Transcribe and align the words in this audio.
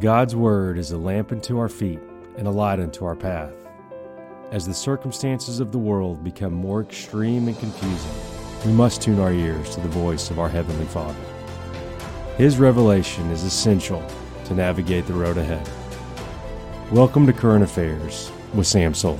God's 0.00 0.36
Word 0.36 0.78
is 0.78 0.92
a 0.92 0.96
lamp 0.96 1.32
unto 1.32 1.58
our 1.58 1.68
feet 1.68 1.98
and 2.36 2.46
a 2.46 2.52
light 2.52 2.78
unto 2.78 3.04
our 3.04 3.16
path. 3.16 3.52
As 4.52 4.64
the 4.64 4.72
circumstances 4.72 5.58
of 5.58 5.72
the 5.72 5.78
world 5.78 6.22
become 6.22 6.52
more 6.52 6.82
extreme 6.82 7.48
and 7.48 7.58
confusing, 7.58 8.12
we 8.64 8.70
must 8.70 9.02
tune 9.02 9.18
our 9.18 9.32
ears 9.32 9.74
to 9.74 9.80
the 9.80 9.88
voice 9.88 10.30
of 10.30 10.38
our 10.38 10.48
Heavenly 10.48 10.84
Father. 10.84 11.18
His 12.36 12.58
revelation 12.58 13.28
is 13.32 13.42
essential 13.42 14.00
to 14.44 14.54
navigate 14.54 15.08
the 15.08 15.14
road 15.14 15.36
ahead. 15.36 15.68
Welcome 16.92 17.26
to 17.26 17.32
Current 17.32 17.64
Affairs 17.64 18.30
with 18.54 18.68
Sam 18.68 18.92
Soleyn. 18.92 19.18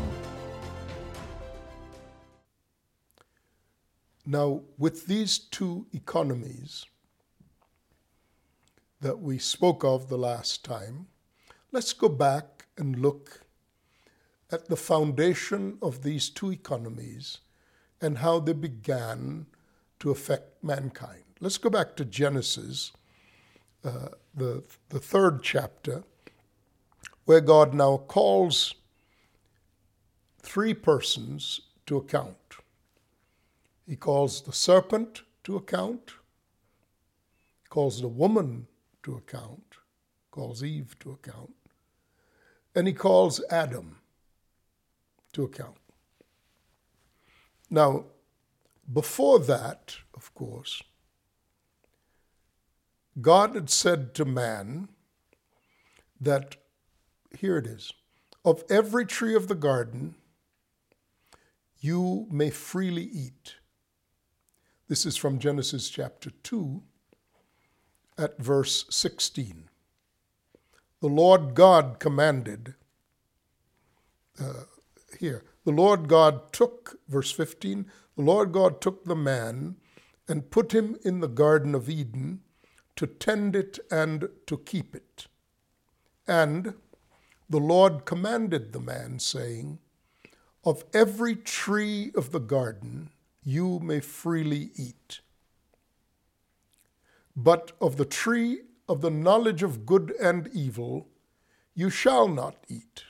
Now, 4.24 4.60
with 4.76 5.08
these 5.08 5.38
two 5.38 5.88
economies 5.92 6.86
that 9.00 9.20
we 9.20 9.38
spoke 9.38 9.84
of 9.84 10.08
the 10.08 10.18
last 10.18 10.64
time, 10.64 11.06
let's 11.72 11.92
go 11.92 12.08
back 12.08 12.66
and 12.76 12.98
look 12.98 13.42
at 14.50 14.68
the 14.68 14.76
foundation 14.76 15.78
of 15.82 16.02
these 16.02 16.30
two 16.30 16.50
economies 16.50 17.38
and 18.00 18.18
how 18.18 18.38
they 18.38 18.52
began 18.52 19.46
to 20.00 20.10
affect 20.10 20.62
mankind. 20.62 21.24
Let's 21.40 21.58
go 21.58 21.70
back 21.70 21.96
to 21.96 22.04
Genesis, 22.04 22.92
uh, 23.84 24.08
the, 24.34 24.64
the 24.88 25.00
third 25.00 25.42
chapter, 25.42 26.04
where 27.24 27.40
God 27.40 27.74
now 27.74 27.98
calls 27.98 28.74
three 30.40 30.74
persons 30.74 31.60
to 31.86 31.96
account. 31.96 32.36
He 33.86 33.96
calls 33.96 34.42
the 34.42 34.52
serpent 34.52 35.22
to 35.44 35.56
account, 35.56 36.12
he 37.62 37.68
calls 37.68 38.00
the 38.00 38.08
woman 38.08 38.66
to 39.08 39.16
account, 39.16 39.76
calls 40.30 40.62
Eve 40.62 40.94
to 40.98 41.10
account, 41.10 41.54
and 42.74 42.86
he 42.86 42.92
calls 42.92 43.42
Adam 43.50 43.96
to 45.32 45.44
account. 45.44 45.78
Now, 47.70 48.04
before 48.92 49.38
that, 49.38 49.96
of 50.14 50.34
course, 50.34 50.82
God 53.18 53.54
had 53.54 53.70
said 53.70 54.14
to 54.16 54.26
man 54.26 54.88
that, 56.20 56.56
here 57.34 57.56
it 57.56 57.66
is, 57.66 57.94
of 58.44 58.62
every 58.68 59.06
tree 59.06 59.34
of 59.34 59.48
the 59.48 59.54
garden 59.54 60.16
you 61.80 62.26
may 62.30 62.50
freely 62.50 63.04
eat. 63.04 63.54
This 64.86 65.06
is 65.06 65.16
from 65.16 65.38
Genesis 65.38 65.88
chapter 65.88 66.28
2 66.42 66.82
at 68.18 68.38
verse 68.38 68.84
16. 68.90 69.68
The 71.00 71.08
Lord 71.08 71.54
God 71.54 72.00
commanded, 72.00 72.74
uh, 74.40 74.64
here, 75.18 75.44
the 75.64 75.70
Lord 75.70 76.08
God 76.08 76.52
took, 76.52 76.98
verse 77.08 77.30
15, 77.30 77.86
the 78.16 78.22
Lord 78.22 78.52
God 78.52 78.80
took 78.80 79.04
the 79.04 79.16
man 79.16 79.76
and 80.26 80.50
put 80.50 80.72
him 80.72 80.96
in 81.04 81.20
the 81.20 81.28
Garden 81.28 81.74
of 81.74 81.88
Eden 81.88 82.40
to 82.96 83.06
tend 83.06 83.54
it 83.54 83.78
and 83.90 84.28
to 84.46 84.58
keep 84.58 84.94
it. 84.94 85.28
And 86.26 86.74
the 87.48 87.60
Lord 87.60 88.04
commanded 88.04 88.72
the 88.72 88.80
man, 88.80 89.20
saying, 89.20 89.78
Of 90.64 90.84
every 90.92 91.36
tree 91.36 92.10
of 92.16 92.32
the 92.32 92.40
garden 92.40 93.10
you 93.44 93.78
may 93.78 94.00
freely 94.00 94.70
eat. 94.74 95.20
But 97.40 97.70
of 97.80 97.98
the 97.98 98.04
tree 98.04 98.62
of 98.88 99.00
the 99.00 99.12
knowledge 99.12 99.62
of 99.62 99.86
good 99.86 100.12
and 100.20 100.48
evil 100.48 101.06
you 101.72 101.88
shall 101.88 102.26
not 102.26 102.56
eat. 102.66 103.04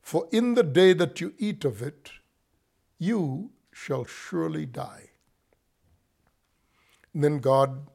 For 0.00 0.26
in 0.32 0.54
the 0.54 0.62
day 0.62 0.94
that 0.94 1.20
you 1.20 1.34
eat 1.36 1.62
of 1.62 1.82
it, 1.82 2.12
you 2.98 3.50
shall 3.70 4.06
surely 4.06 4.64
die. 4.64 5.10
And 7.12 7.22
then 7.22 7.40
God 7.40 7.90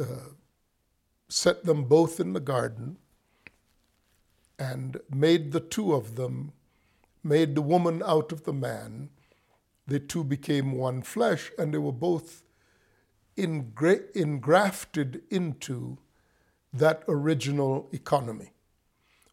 uh, 0.00 0.32
set 1.28 1.64
them 1.64 1.84
both 1.84 2.18
in 2.18 2.32
the 2.32 2.40
garden 2.40 2.96
and 4.58 5.00
made 5.08 5.52
the 5.52 5.60
two 5.60 5.94
of 5.94 6.16
them, 6.16 6.50
made 7.22 7.54
the 7.54 7.62
woman 7.62 8.02
out 8.04 8.32
of 8.32 8.42
the 8.42 8.52
man, 8.52 9.10
the 9.86 10.00
two 10.00 10.24
became 10.24 10.72
one 10.72 11.02
flesh, 11.02 11.52
and 11.56 11.72
they 11.72 11.78
were 11.78 11.92
both 11.92 12.42
ingra- 13.38 14.10
engrafted 14.14 15.22
into 15.30 15.98
that 16.72 17.02
original 17.08 17.88
economy. 17.92 18.52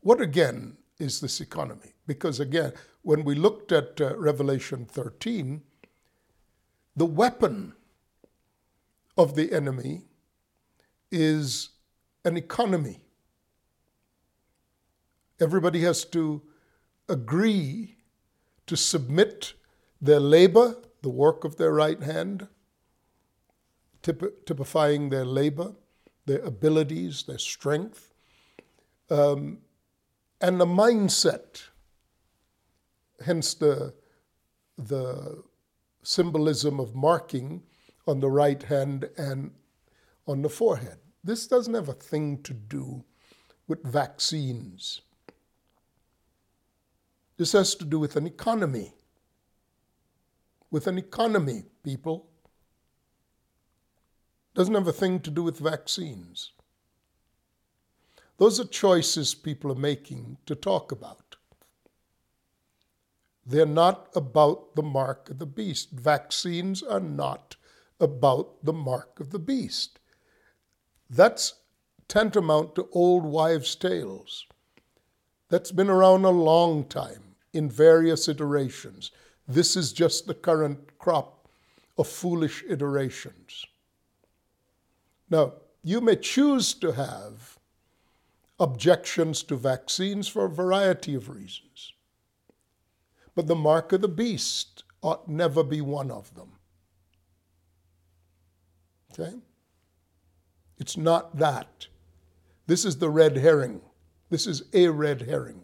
What 0.02 0.22
again 0.22 0.78
is 1.00 1.20
this 1.20 1.42
economy? 1.42 1.94
Because 2.08 2.40
again, 2.40 2.74
when 3.02 3.24
we 3.24 3.36
looked 3.36 3.72
at 3.72 4.00
uh, 4.00 4.16
Revelation 4.18 4.86
13, 4.86 5.62
the 6.96 7.06
weapon 7.06 7.74
of 9.18 9.36
the 9.36 9.52
enemy 9.52 10.04
is 11.12 11.70
an 12.24 12.38
economy. 12.38 13.02
Everybody 15.40 15.82
has 15.82 16.06
to 16.06 16.42
agree 17.10 17.98
to 18.68 18.78
submit 18.78 19.54
their 20.02 20.20
labor, 20.20 20.76
the 21.02 21.10
work 21.10 21.44
of 21.44 21.58
their 21.58 21.72
right 21.74 22.02
hand, 22.02 22.48
typifying 24.06 25.10
their 25.10 25.26
labor, 25.26 25.74
their 26.26 26.40
abilities, 26.40 27.24
their 27.24 27.38
strength, 27.38 28.14
um, 29.10 29.60
and 30.42 30.60
the 30.60 30.66
mindset, 30.66 31.64
hence 33.24 33.54
the, 33.54 33.94
the 34.78 35.44
symbolism 36.04 36.80
of 36.80 36.96
marking 36.96 37.64
on 38.08 38.20
the 38.20 38.30
right 38.30 38.64
hand 38.64 39.10
and 39.18 39.52
on 40.28 40.42
the 40.42 40.50
forehead. 40.50 40.98
This 41.24 41.48
doesn't 41.48 41.74
have 41.74 41.90
a 41.90 41.94
thing 41.94 42.42
to 42.44 42.54
do 42.54 43.04
with 43.68 43.84
vaccines. 43.84 45.02
This 47.38 47.54
has 47.54 47.76
to 47.76 47.86
do 47.86 48.00
with 48.00 48.16
an 48.16 48.28
economy 48.28 48.94
with 50.76 50.88
an 50.88 50.98
economy, 50.98 51.64
people. 51.84 52.28
Doesn't 54.56 54.74
have 54.74 54.88
a 54.88 54.94
thing 54.94 55.20
to 55.20 55.30
do 55.30 55.44
with 55.44 55.60
vaccines. 55.60 56.54
Those 58.38 58.58
are 58.58 58.66
choices 58.66 59.36
people 59.36 59.70
are 59.72 59.76
making 59.76 60.38
to 60.46 60.56
talk 60.56 60.94
about. 60.94 61.36
They're 63.46 63.66
not 63.66 64.08
about 64.16 64.76
the 64.76 64.82
mark 64.82 65.30
of 65.30 65.40
the 65.40 65.46
beast. 65.46 65.92
Vaccines 65.92 66.82
are 66.82 67.02
not 67.02 67.58
about 68.00 68.64
the 68.64 68.74
mark 68.74 69.20
of 69.20 69.32
the 69.32 69.40
beast. 69.40 70.00
That's 71.10 71.56
tantamount 72.08 72.76
to 72.76 72.88
old 72.94 73.26
wives' 73.26 73.76
tales. 73.76 74.48
That's 75.50 75.72
been 75.72 75.90
around 75.90 76.24
a 76.24 76.30
long 76.30 76.86
time 76.86 77.36
in 77.52 77.70
various 77.70 78.30
iterations. 78.30 79.12
This 79.48 79.76
is 79.76 79.92
just 79.92 80.28
the 80.28 80.34
current 80.34 80.98
crop 80.98 81.50
of 81.98 82.08
foolish 82.08 82.64
iterations. 82.68 83.66
Now, 85.30 85.54
you 85.84 86.02
may 86.02 86.16
choose 86.16 86.74
to 86.76 86.94
have 86.94 87.58
objections 88.60 89.44
to 89.44 89.56
vaccines 89.56 90.28
for 90.28 90.46
a 90.46 90.50
variety 90.50 91.16
of 91.16 91.30
reasons, 91.30 91.94
but 93.34 93.48
the 93.48 93.56
mark 93.56 93.92
of 93.92 94.02
the 94.02 94.08
beast 94.08 94.84
ought 95.02 95.28
never 95.28 95.64
be 95.64 95.82
one 95.82 96.10
of 96.10 96.34
them. 96.36 96.54
Okay? 99.12 99.36
It's 100.78 100.98
not 100.98 101.38
that. 101.38 101.88
This 102.68 102.86
is 102.86 102.98
the 102.98 103.10
red 103.10 103.38
herring. 103.38 103.82
This 104.30 104.48
is 104.48 104.64
a 104.74 104.88
red 104.90 105.22
herring. 105.22 105.62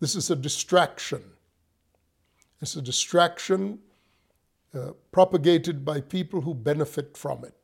This 0.00 0.16
is 0.16 0.30
a 0.30 0.36
distraction. 0.36 1.22
It's 2.60 2.76
a 2.76 2.82
distraction 2.82 3.80
uh, 4.74 4.92
propagated 5.12 5.84
by 5.84 6.00
people 6.00 6.40
who 6.40 6.54
benefit 6.54 7.16
from 7.16 7.44
it. 7.44 7.63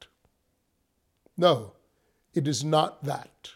No, 1.37 1.73
it 2.35 2.47
is 2.47 2.65
not 2.65 3.05
that. 3.05 3.51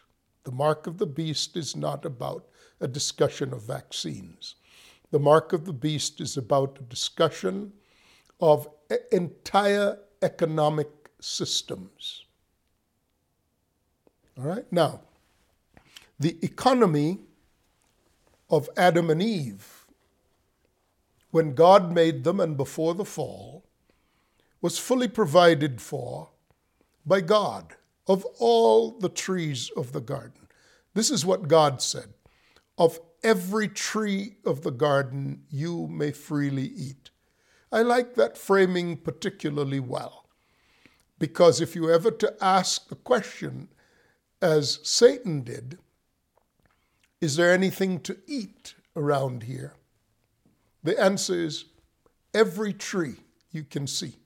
The 0.44 0.52
mark 0.52 0.86
of 0.86 0.98
the 0.98 1.06
beast 1.06 1.56
is 1.56 1.74
not 1.74 2.04
about 2.04 2.46
a 2.80 2.88
discussion 2.88 3.52
of 3.52 3.62
vaccines. 3.62 4.56
The 5.10 5.18
mark 5.18 5.52
of 5.52 5.64
the 5.64 5.72
beast 5.72 6.20
is 6.20 6.36
about 6.36 6.78
a 6.80 6.84
discussion 6.84 7.72
of 8.40 8.68
entire 9.12 9.98
economic 10.22 10.88
systems. 11.20 12.24
All 14.36 14.44
right? 14.44 14.70
Now, 14.72 15.02
the 16.18 16.36
economy 16.42 17.20
of 18.50 18.68
Adam 18.76 19.10
and 19.10 19.22
Eve 19.22 19.84
when 21.34 21.52
God 21.52 21.92
made 21.92 22.22
them 22.22 22.38
and 22.38 22.56
before 22.56 22.94
the 22.94 23.04
fall, 23.04 23.64
was 24.60 24.78
fully 24.78 25.08
provided 25.08 25.80
for 25.80 26.28
by 27.06 27.20
God 27.20 27.74
of 28.06 28.24
all 28.38 28.98
the 28.98 29.08
trees 29.08 29.70
of 29.76 29.92
the 29.92 30.00
garden. 30.00 30.48
This 30.94 31.10
is 31.10 31.24
what 31.24 31.48
God 31.48 31.82
said 31.82 32.14
Of 32.78 32.98
every 33.22 33.68
tree 33.68 34.36
of 34.44 34.62
the 34.62 34.70
garden 34.70 35.44
you 35.50 35.86
may 35.88 36.12
freely 36.12 36.66
eat. 36.66 37.10
I 37.72 37.82
like 37.82 38.14
that 38.14 38.38
framing 38.38 38.96
particularly 38.96 39.80
well 39.80 40.24
because 41.18 41.60
if 41.60 41.74
you 41.74 41.90
ever 41.90 42.10
to 42.10 42.34
ask 42.40 42.88
the 42.88 42.96
question, 42.96 43.68
as 44.42 44.80
Satan 44.82 45.42
did, 45.42 45.78
is 47.20 47.36
there 47.36 47.52
anything 47.52 48.00
to 48.00 48.18
eat 48.26 48.74
around 48.94 49.44
here? 49.44 49.74
The 50.82 51.00
answer 51.00 51.34
is 51.34 51.64
every 52.34 52.74
tree 52.74 53.16
you 53.50 53.64
can 53.64 53.86
see. 53.86 54.16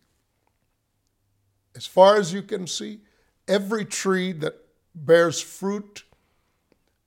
As 1.79 1.87
far 1.87 2.17
as 2.17 2.33
you 2.33 2.43
can 2.43 2.67
see, 2.67 3.03
every 3.47 3.85
tree 3.85 4.33
that 4.33 4.57
bears 4.97 5.41
fruit 5.41 6.03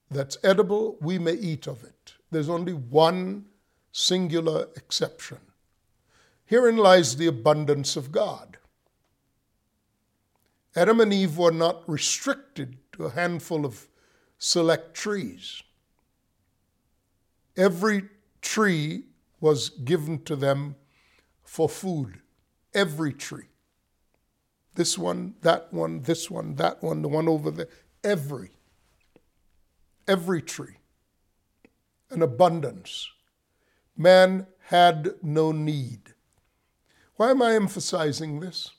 that's 0.10 0.38
edible, 0.46 0.96
we 1.02 1.20
may 1.20 1.34
eat 1.34 1.68
of 1.68 1.84
it. 1.84 2.14
There's 2.32 2.48
only 2.48 2.72
one 2.72 3.48
singular 3.92 4.70
exception. 4.78 5.40
Herein 6.46 6.78
lies 6.78 7.18
the 7.18 7.28
abundance 7.28 7.98
of 7.98 8.14
God. 8.14 8.60
Adam 10.74 11.02
and 11.02 11.12
Eve 11.12 11.38
were 11.38 11.52
not 11.52 11.84
restricted 11.86 12.78
to 12.94 13.08
a 13.08 13.12
handful 13.12 13.66
of 13.66 13.90
select 14.38 14.94
trees. 14.94 15.64
Every 17.58 18.04
tree 18.42 19.04
was 19.42 19.68
given 19.68 20.24
to 20.24 20.38
them 20.38 20.78
for 21.44 21.68
food. 21.68 22.22
Every 22.74 23.12
tree. 23.12 23.51
This 24.76 24.98
one, 24.98 25.36
that 25.42 25.72
one, 25.74 26.04
this 26.04 26.32
one, 26.32 26.56
that 26.56 26.82
one, 26.82 27.02
the 27.02 27.08
one 27.08 27.28
over 27.28 27.52
there. 27.52 27.68
Every 28.04 28.52
every 30.08 30.42
tree, 30.42 30.78
an 32.10 32.22
abundance. 32.22 33.10
Man 33.96 34.48
had 34.68 35.16
no 35.22 35.52
need. 35.52 36.14
Why 37.16 37.32
am 37.32 37.42
I 37.42 37.54
emphasizing 37.54 38.40
this? 38.40 38.72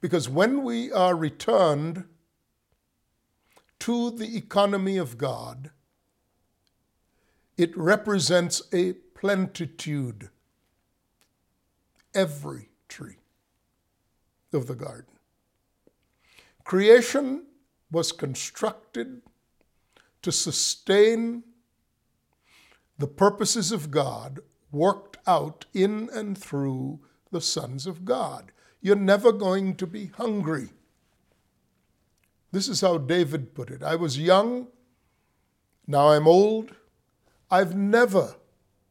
Because 0.00 0.28
when 0.28 0.62
we 0.62 0.90
are 0.92 1.14
returned 1.14 2.04
to 3.80 4.10
the 4.10 4.36
economy 4.36 4.96
of 4.96 5.16
God, 5.16 5.70
it 7.56 7.76
represents 7.76 8.62
a 8.72 8.92
plentitude. 8.92 10.30
Every 12.14 12.68
tree 12.88 13.19
of 14.52 14.66
the 14.66 14.74
garden. 14.74 15.06
Creation 16.64 17.46
was 17.90 18.12
constructed 18.12 19.22
to 20.22 20.30
sustain 20.30 21.42
the 22.98 23.06
purposes 23.06 23.72
of 23.72 23.90
God 23.90 24.40
worked 24.70 25.16
out 25.26 25.64
in 25.72 26.08
and 26.12 26.36
through 26.36 27.00
the 27.30 27.40
sons 27.40 27.86
of 27.86 28.04
God. 28.04 28.52
You're 28.80 28.96
never 28.96 29.32
going 29.32 29.74
to 29.76 29.86
be 29.86 30.06
hungry. 30.06 30.70
This 32.52 32.68
is 32.68 32.80
how 32.80 32.98
David 32.98 33.54
put 33.54 33.70
it 33.70 33.82
I 33.82 33.96
was 33.96 34.18
young, 34.18 34.68
now 35.86 36.08
I'm 36.08 36.28
old. 36.28 36.74
I've 37.50 37.74
never 37.74 38.36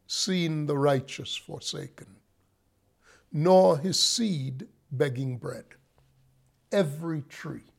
seen 0.06 0.66
the 0.66 0.78
righteous 0.78 1.36
forsaken, 1.36 2.18
nor 3.32 3.78
his 3.78 4.00
seed 4.00 4.68
begging 4.92 5.38
bread. 5.38 5.66
Every 6.72 7.22
tree 7.22 7.70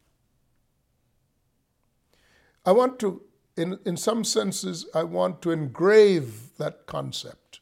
I 2.65 2.73
want 2.73 2.99
to, 3.01 3.23
in, 3.57 3.79
in 3.87 3.97
some 3.97 4.23
senses, 4.23 4.87
I 4.95 5.05
want 5.05 5.41
to 5.43 5.51
engrave 5.51 6.57
that 6.59 6.87
concept 6.87 7.61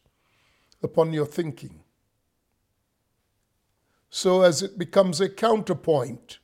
upon 0.82 1.12
your 1.12 1.26
thinking 1.26 1.80
so 4.10 4.42
as 4.42 4.62
it 4.62 4.78
becomes 4.78 5.20
a 5.20 5.28
counterpoint 5.28 6.38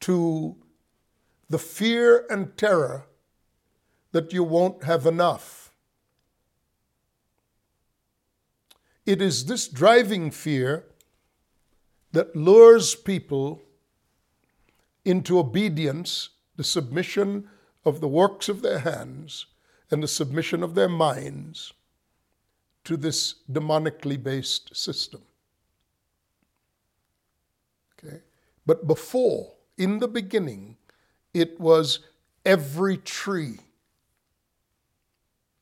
to 0.00 0.56
the 1.48 1.58
fear 1.58 2.26
and 2.28 2.56
terror 2.56 3.06
that 4.12 4.32
you 4.32 4.44
won't 4.44 4.84
have 4.84 5.06
enough. 5.06 5.65
It 9.06 9.22
is 9.22 9.46
this 9.46 9.68
driving 9.68 10.30
fear 10.30 10.84
that 12.12 12.34
lures 12.34 12.94
people 12.94 13.62
into 15.04 15.38
obedience 15.38 16.30
the 16.56 16.64
submission 16.64 17.48
of 17.84 18.00
the 18.00 18.08
works 18.08 18.48
of 18.48 18.62
their 18.62 18.80
hands 18.80 19.46
and 19.90 20.02
the 20.02 20.08
submission 20.08 20.62
of 20.62 20.74
their 20.74 20.88
minds 20.88 21.72
to 22.84 22.96
this 22.96 23.36
demonically 23.50 24.20
based 24.20 24.74
system. 24.74 25.22
Okay? 27.98 28.22
But 28.64 28.86
before, 28.86 29.52
in 29.78 30.00
the 30.00 30.08
beginning, 30.08 30.76
it 31.32 31.60
was 31.60 32.00
every 32.44 32.96
tree 32.96 33.58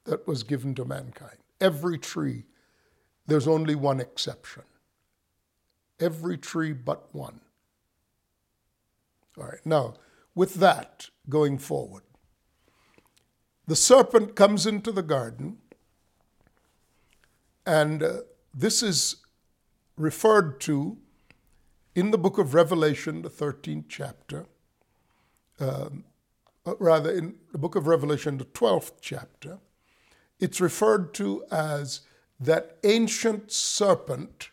that 0.05 0.27
was 0.27 0.43
given 0.43 0.75
to 0.77 0.85
mankind. 0.85 1.39
Every 1.61 1.99
tree. 1.99 2.45
There's 3.27 3.49
only 3.49 3.75
one 3.75 4.01
exception. 4.01 4.65
Every 5.99 6.37
tree 6.37 6.73
but 6.73 7.15
one. 7.15 7.41
All 9.39 9.45
right, 9.45 9.65
now 9.65 9.95
with 10.35 10.55
that 10.55 11.09
going 11.29 11.59
forward. 11.59 12.03
The 13.67 13.77
serpent 13.77 14.35
comes 14.35 14.67
into 14.67 14.93
the 14.93 15.03
garden, 15.03 15.59
and 17.65 18.03
uh, 18.03 18.19
this 18.53 18.83
is 18.83 19.17
referred 19.97 20.61
to 20.63 20.99
in 21.95 22.11
the 22.11 22.19
book 22.19 22.39
of 22.39 22.53
Revelation, 22.53 23.23
the 23.23 23.31
13th 23.31 23.85
chapter, 23.89 24.47
um, 25.61 26.05
uh, 26.67 26.75
rather, 26.79 27.11
in 27.11 27.37
the 27.53 27.59
book 27.59 27.77
of 27.77 27.87
Revelation, 27.87 28.37
the 28.37 28.45
12th 28.45 28.95
chapter. 29.01 29.59
It's 30.41 30.61
referred 30.61 31.15
to 31.15 31.45
as 31.51 32.01
that 32.45 32.79
ancient 32.85 33.51
serpent, 33.51 34.51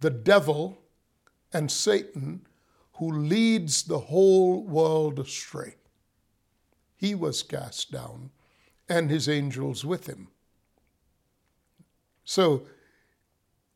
the 0.00 0.10
devil, 0.10 0.78
and 1.52 1.70
Satan 1.70 2.46
who 2.94 3.10
leads 3.10 3.82
the 3.82 3.98
whole 3.98 4.62
world 4.62 5.18
astray. 5.18 5.74
He 6.94 7.14
was 7.14 7.42
cast 7.42 7.90
down, 7.90 8.30
and 8.88 9.10
his 9.10 9.28
angels 9.28 9.84
with 9.84 10.06
him. 10.06 10.28
So, 12.24 12.66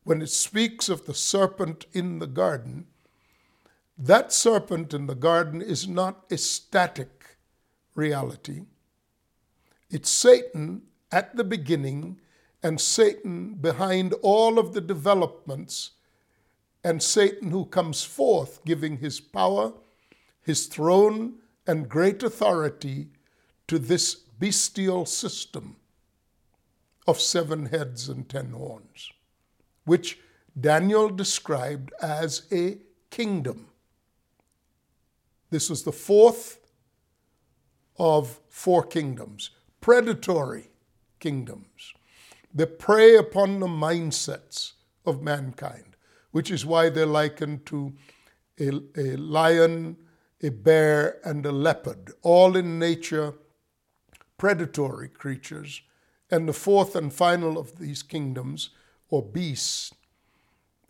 when 0.03 0.21
it 0.21 0.29
speaks 0.29 0.87
of 0.87 1.05
the 1.05 1.13
serpent 1.13 1.85
in 1.91 2.19
the 2.19 2.27
garden, 2.27 2.87
that 3.97 4.31
serpent 4.31 4.93
in 4.93 5.07
the 5.07 5.15
garden 5.15 5.61
is 5.61 5.87
not 5.87 6.23
a 6.31 6.37
static 6.37 7.37
reality. 7.95 8.61
It's 9.89 10.09
Satan 10.09 10.83
at 11.11 11.35
the 11.35 11.43
beginning 11.43 12.21
and 12.63 12.81
Satan 12.81 13.55
behind 13.55 14.13
all 14.21 14.57
of 14.57 14.73
the 14.73 14.81
developments 14.81 15.91
and 16.83 17.01
Satan 17.01 17.51
who 17.51 17.65
comes 17.65 18.03
forth 18.03 18.63
giving 18.65 18.97
his 18.97 19.19
power, 19.19 19.73
his 20.41 20.67
throne, 20.67 21.35
and 21.65 21.89
great 21.89 22.23
authority 22.23 23.09
to 23.67 23.77
this 23.77 24.15
bestial 24.15 25.05
system 25.05 25.75
of 27.05 27.19
seven 27.19 27.67
heads 27.67 28.09
and 28.09 28.27
ten 28.29 28.51
horns, 28.51 29.11
which 29.85 30.19
Daniel 30.59 31.09
described 31.09 31.91
as 32.01 32.47
a 32.51 32.77
kingdom. 33.09 33.67
This 35.49 35.69
was 35.69 35.83
the 35.83 35.91
fourth 35.91 36.59
of 37.97 38.39
four 38.49 38.83
kingdoms, 38.83 39.51
predatory 39.81 40.69
kingdoms 41.19 41.93
that 42.57 42.79
prey 42.79 43.15
upon 43.15 43.59
the 43.59 43.67
mindsets 43.67 44.73
of 45.05 45.21
mankind 45.21 45.87
which 46.31 46.51
is 46.51 46.65
why 46.65 46.87
they're 46.89 47.05
likened 47.05 47.65
to 47.65 47.93
a, 48.59 48.69
a 48.95 49.15
lion, 49.15 49.97
a 50.41 50.49
bear, 50.49 51.19
and 51.25 51.45
a 51.45 51.51
leopard, 51.51 52.11
all 52.21 52.55
in 52.55 52.77
nature 52.77 53.33
predatory 54.37 55.07
creatures. 55.07 55.81
And 56.29 56.47
the 56.47 56.53
fourth 56.53 56.95
and 56.95 57.11
final 57.13 57.57
of 57.57 57.79
these 57.79 58.03
kingdoms, 58.03 58.69
or 59.09 59.23
beasts 59.23 59.93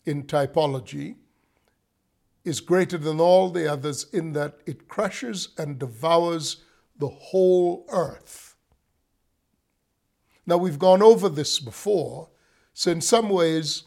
in 0.05 0.24
typology, 0.24 1.15
is 2.43 2.59
greater 2.59 2.97
than 2.97 3.19
all 3.19 3.50
the 3.50 3.71
others 3.71 4.05
in 4.12 4.33
that 4.33 4.57
it 4.65 4.88
crushes 4.88 5.50
and 5.57 5.77
devours 5.77 6.63
the 6.97 7.07
whole 7.07 7.86
earth. 7.89 8.46
Now, 10.47 10.57
we've 10.57 10.79
gone 10.79 11.03
over 11.03 11.27
this 11.27 11.59
before, 11.59 12.29
so 12.73 12.89
in 12.89 13.01
some 13.01 13.29
ways, 13.29 13.83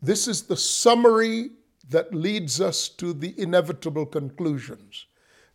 this 0.00 0.26
is 0.26 0.42
the 0.42 0.56
summary 0.56 1.50
that 1.90 2.14
leads 2.14 2.62
us 2.62 2.88
to 2.88 3.12
the 3.12 3.38
inevitable 3.38 4.06
conclusions. 4.06 5.06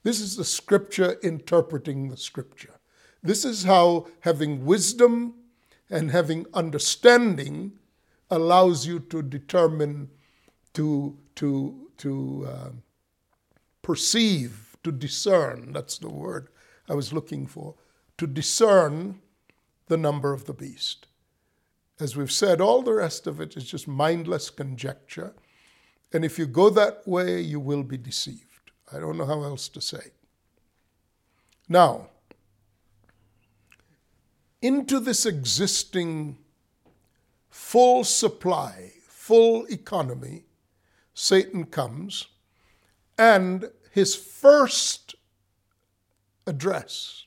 This 0.04 0.22
is 0.22 0.38
the 0.38 0.46
scripture 0.46 1.18
interpreting 1.24 2.10
the 2.10 2.18
scripture. 2.18 2.76
This 3.24 3.44
is 3.44 3.64
how 3.64 4.08
having 4.22 4.64
wisdom 4.64 5.34
and 5.90 6.12
having 6.12 6.46
understanding 6.54 7.74
allows 8.30 8.86
you 8.86 9.00
to 9.00 9.24
determine, 9.24 10.10
to, 10.76 11.18
to, 11.36 11.90
to 11.98 12.48
uh, 12.48 12.70
perceive, 13.82 14.78
to 14.84 14.92
discern. 14.92 15.74
That's 15.74 15.98
the 15.98 16.10
word 16.10 16.50
I 16.88 16.94
was 16.94 17.12
looking 17.12 17.48
for. 17.48 17.74
To 18.20 18.28
discern 18.28 19.20
the 19.90 19.98
number 19.98 20.32
of 20.32 20.46
the 20.46 20.54
beast. 20.54 21.08
As 22.00 22.16
we've 22.16 22.32
said, 22.32 22.62
all 22.62 22.82
the 22.82 22.94
rest 22.94 23.28
of 23.28 23.42
it 23.42 23.58
is 23.58 23.66
just 23.66 23.88
mindless 23.88 24.50
conjecture. 24.50 25.34
And 26.14 26.24
if 26.24 26.40
you 26.40 26.46
go 26.46 26.70
that 26.70 27.06
way, 27.06 27.42
you 27.42 27.60
will 27.60 27.84
be 27.84 27.98
deceived. 27.98 28.72
I 28.94 29.00
don't 29.00 29.18
know 29.18 29.26
how 29.26 29.44
else 29.44 29.68
to 29.70 29.82
say. 29.82 30.12
Now, 31.68 32.08
into 34.62 35.00
this 35.00 35.26
existing 35.26 36.38
full 37.50 38.04
supply, 38.04 38.92
full 39.08 39.66
economy, 39.66 40.46
Satan 41.14 41.66
comes, 41.66 42.28
and 43.18 43.70
his 43.92 44.16
first 44.16 45.16
address 46.48 47.26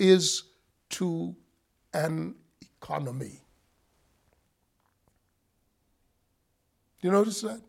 is 0.00 0.44
to 0.90 1.36
an 1.94 2.34
economy. 2.60 3.42
You 7.00 7.10
notice 7.10 7.42
that? 7.42 7.60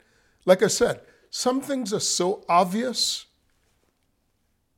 Like 0.46 0.64
I 0.64 0.68
said, 0.68 1.02
some 1.30 1.62
things 1.62 1.94
are 1.94 2.00
so 2.00 2.44
obvious 2.50 3.26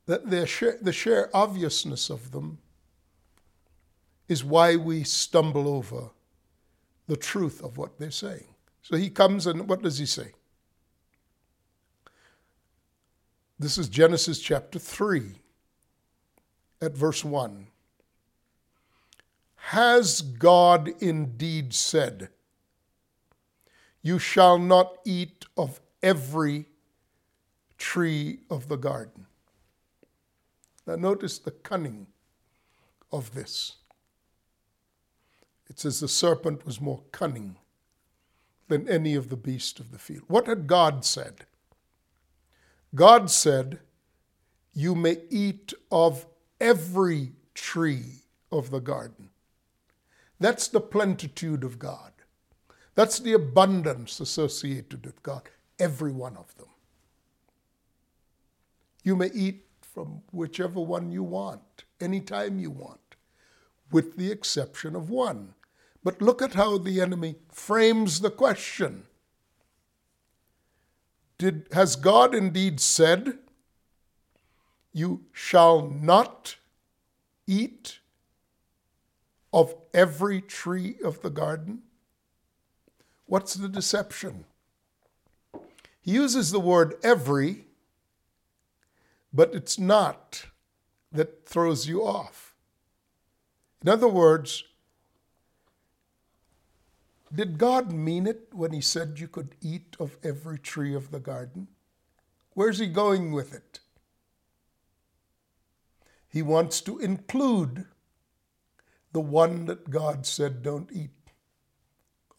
that 0.06 0.48
sheer, 0.48 0.78
the 0.82 0.92
sheer 0.92 1.30
obviousness 1.34 2.10
of 2.10 2.32
them 2.32 2.58
is 4.28 4.44
why 4.44 4.76
we 4.76 5.04
stumble 5.04 5.68
over 5.68 6.10
the 7.08 7.16
truth 7.16 7.64
of 7.64 7.78
what 7.78 7.98
they're 8.00 8.12
saying. 8.12 8.48
So 8.82 8.98
he 8.98 9.10
comes 9.10 9.48
and 9.48 9.68
what 9.70 9.82
does 9.82 9.98
he 9.98 10.06
say? 10.06 10.32
This 13.58 13.78
is 13.78 13.88
Genesis 13.88 14.40
chapter 14.40 14.78
3 14.78 15.36
at 16.84 16.98
verse 16.98 17.24
1. 17.24 17.68
Has 19.56 20.22
God 20.22 20.90
indeed 21.00 21.74
said, 21.74 22.30
You 24.02 24.20
shall 24.20 24.60
not 24.60 24.98
eat 25.06 25.46
of 25.56 25.80
every 26.02 26.66
tree 27.78 28.40
of 28.50 28.68
the 28.68 28.76
garden? 28.76 29.28
Now, 30.86 30.96
notice 30.96 31.40
the 31.40 31.52
cunning 31.52 32.08
of 33.12 33.34
this. 33.34 33.78
It 35.70 35.80
says 35.80 36.02
the 36.02 36.10
serpent 36.10 36.66
was 36.66 36.82
more 36.82 37.02
cunning 37.14 37.56
than 38.68 38.90
any 38.90 39.16
of 39.16 39.30
the 39.30 39.38
beasts 39.38 39.80
of 39.80 39.92
the 39.92 39.98
field. 39.98 40.24
What 40.28 40.48
had 40.48 40.68
God 40.68 41.06
said? 41.06 41.46
God 42.94 43.32
said, 43.32 43.80
You 44.74 44.94
may 44.94 45.20
eat 45.30 45.74
of 45.90 46.26
every 46.64 47.34
tree 47.54 48.22
of 48.50 48.72
the 48.72 48.80
garden. 48.80 49.30
That's 50.40 50.70
the 50.70 50.80
plenitude 50.80 51.64
of 51.64 51.78
God. 51.78 52.14
That's 52.96 53.20
the 53.20 53.34
abundance 53.34 54.22
associated 54.22 55.06
with 55.06 55.22
God, 55.22 55.50
every 55.78 56.14
one 56.14 56.38
of 56.38 56.56
them. 56.56 56.70
You 59.04 59.18
may 59.18 59.30
eat 59.34 59.66
from 59.82 60.22
whichever 60.32 60.80
one 60.80 61.12
you 61.12 61.22
want, 61.22 61.84
anytime 62.00 62.60
you 62.60 62.72
want, 62.72 63.16
with 63.92 64.16
the 64.16 64.32
exception 64.32 64.96
of 64.96 65.10
one. 65.10 65.56
But 66.02 66.22
look 66.22 66.42
at 66.42 66.54
how 66.54 66.78
the 66.78 67.02
enemy 67.02 67.36
frames 67.52 68.22
the 68.22 68.32
question. 68.32 69.04
Did, 71.38 71.68
has 71.74 71.98
God 71.98 72.34
indeed 72.34 72.80
said, 72.80 73.40
You 74.94 75.26
shall 75.32 75.90
not 75.90 76.56
eat 77.48 78.00
of 79.52 79.76
every 79.94 80.42
tree 80.42 80.96
of 81.04 81.22
the 81.22 81.30
garden? 81.30 81.82
What's 83.26 83.56
the 83.56 83.68
deception? 83.68 84.46
He 86.02 86.12
uses 86.12 86.52
the 86.52 86.60
word 86.60 86.96
every 87.04 87.66
but 89.34 89.56
it's 89.56 89.80
not 89.80 90.46
that 91.12 91.46
throws 91.48 91.88
you 91.88 92.06
off. 92.06 92.54
In 93.82 93.90
other 93.90 94.08
words, 94.08 94.64
did 97.34 97.58
God 97.58 97.92
mean 97.92 98.28
it 98.28 98.50
when 98.52 98.72
He 98.72 98.82
said 98.82 99.20
you 99.20 99.28
could 99.28 99.56
eat 99.60 99.98
of 100.00 100.18
every 100.24 100.60
tree 100.60 100.94
of 100.94 101.10
the 101.10 101.20
garden? 101.20 101.68
Where's 102.54 102.78
He 102.78 102.88
going 102.88 103.32
with 103.32 103.54
it? 103.54 103.80
He 106.34 106.42
wants 106.42 106.82
to 106.82 106.98
include 106.98 107.86
the 109.12 109.22
one 109.22 109.66
that 109.66 109.92
God 109.92 110.26
said, 110.26 110.64
don't 110.64 110.90
eat 110.92 111.12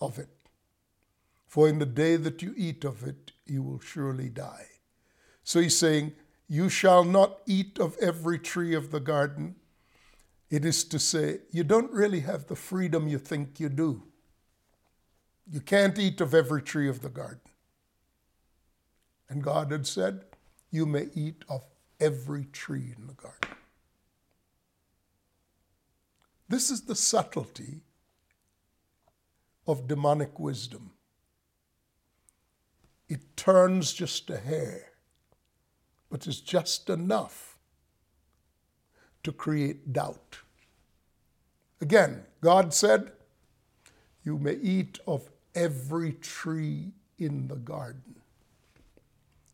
of 0.01 0.19
it. 0.19 0.31
For 1.47 1.69
in 1.69 1.79
the 1.79 1.87
day 1.87 2.17
that 2.17 2.43
you 2.43 2.55
eat 2.57 2.83
of 2.83 3.05
it, 3.05 3.31
you 3.47 3.63
will 3.63 3.79
surely 3.79 4.29
die. 4.29 4.67
So 5.45 5.61
he's 5.61 5.79
saying, 5.79 6.15
you 6.49 6.69
shall 6.69 7.05
not 7.05 7.39
eat 7.47 7.79
of 7.79 7.97
every 7.99 8.41
tree 8.41 8.75
of 8.75 8.91
the 8.91 8.99
garden. 8.99 9.55
It 10.51 10.65
is 10.65 10.83
to 10.87 10.99
say, 10.99 11.43
you 11.53 11.63
don't 11.63 11.93
really 11.93 12.21
have 12.21 12.49
the 12.49 12.57
freedom 12.57 13.07
you 13.07 13.19
think 13.19 13.61
you 13.61 13.69
do. 13.69 14.03
You 15.49 15.61
can't 15.61 15.97
eat 16.01 16.21
of 16.21 16.35
every 16.35 16.63
tree 16.63 16.89
of 16.89 17.01
the 17.01 17.11
garden. 17.11 17.39
And 19.29 19.41
God 19.41 19.71
had 19.71 19.87
said, 19.87 20.25
You 20.73 20.85
may 20.85 21.11
eat 21.15 21.45
of 21.49 21.63
every 22.01 22.47
tree 22.47 22.93
in 22.99 23.07
the 23.07 23.15
garden. 23.15 23.54
This 26.49 26.71
is 26.71 26.83
the 26.83 26.95
subtlety 26.95 27.81
of 29.67 29.89
demonic 29.89 30.39
wisdom. 30.39 30.91
It 33.09 33.37
turns 33.37 33.93
just 33.93 34.29
a 34.31 34.39
hair 34.39 34.95
but 36.15 36.29
is 36.29 36.41
just 36.41 36.89
enough 36.91 37.59
to 39.25 39.33
create 39.33 39.93
doubt. 39.93 40.39
Again, 41.81 42.23
God 42.41 42.73
said, 42.73 43.11
You 44.23 44.39
may 44.39 44.55
eat 44.55 45.01
of 45.09 45.29
every 45.57 46.13
tree 46.13 46.93
in 47.19 47.49
the 47.49 47.57
garden. 47.57 48.15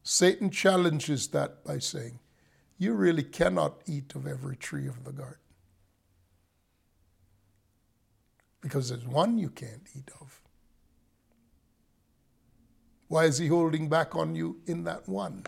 Satan 0.03 0.51
challenges 0.51 1.29
that 1.29 1.65
by 1.65 1.79
saying, 1.79 2.19
You 2.77 2.93
really 2.93 3.23
cannot 3.23 3.81
eat 3.87 4.15
of 4.15 4.27
every 4.27 4.57
tree 4.57 4.87
of 4.87 5.05
the 5.05 5.13
garden. 5.13 5.39
Because 8.61 8.89
there's 8.91 9.07
one 9.07 9.39
you 9.39 9.51
can't 9.51 9.87
eat 9.97 10.11
of. 10.21 10.41
Why 13.09 13.25
is 13.25 13.39
he 13.39 13.49
holding 13.49 13.89
back 13.89 14.15
on 14.15 14.35
you 14.35 14.61
in 14.67 14.85
that 14.85 15.09
one? 15.09 15.45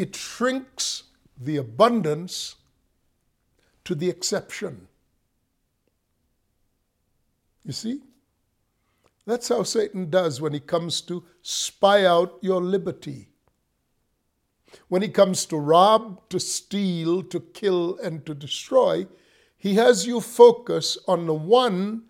it 0.00 0.16
shrinks 0.16 1.04
the 1.38 1.58
abundance 1.58 2.56
to 3.84 3.94
the 3.94 4.08
exception. 4.08 4.88
You 7.66 7.72
see? 7.72 8.00
That's 9.26 9.48
how 9.48 9.62
Satan 9.62 10.08
does 10.08 10.40
when 10.40 10.54
he 10.54 10.60
comes 10.60 11.02
to 11.02 11.22
spy 11.42 12.06
out 12.06 12.38
your 12.40 12.62
liberty. 12.62 13.28
When 14.88 15.02
he 15.02 15.08
comes 15.08 15.44
to 15.46 15.58
rob, 15.58 16.26
to 16.30 16.40
steal, 16.40 17.22
to 17.24 17.40
kill, 17.40 17.98
and 18.02 18.24
to 18.24 18.34
destroy, 18.34 19.06
he 19.60 19.74
has 19.74 20.06
you 20.06 20.22
focus 20.22 20.96
on 21.06 21.26
the 21.26 21.34
one 21.34 22.04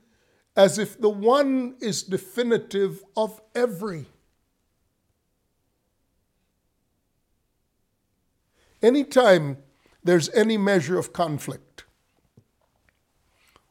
as 0.56 0.78
if 0.78 0.98
the 1.00 1.10
one 1.10 1.74
is 1.80 2.04
definitive 2.04 3.02
of 3.16 3.40
every. 3.56 4.06
Anytime 8.80 9.58
there's 10.04 10.30
any 10.30 10.56
measure 10.56 10.96
of 10.96 11.12
conflict, 11.12 11.84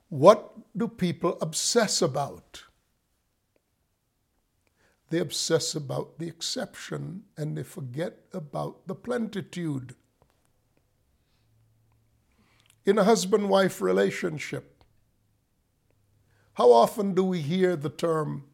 what 0.09 0.51
do 0.77 0.89
people 0.89 1.37
obsess 1.41 2.01
about? 2.01 2.63
They 5.09 5.19
obsess 5.19 5.73
about 5.73 6.19
the 6.19 6.27
exception 6.27 7.23
and 7.37 7.57
they 7.57 7.63
forget 7.63 8.25
about 8.33 8.87
the 8.87 8.95
plenitude. 8.95 9.95
In 12.85 12.97
a 12.97 13.03
husband 13.03 13.49
wife 13.49 13.81
relationship, 13.81 14.83
how 16.53 16.71
often 16.71 17.13
do 17.13 17.23
we 17.23 17.41
hear 17.41 17.75
the 17.75 17.89
term 17.89 18.45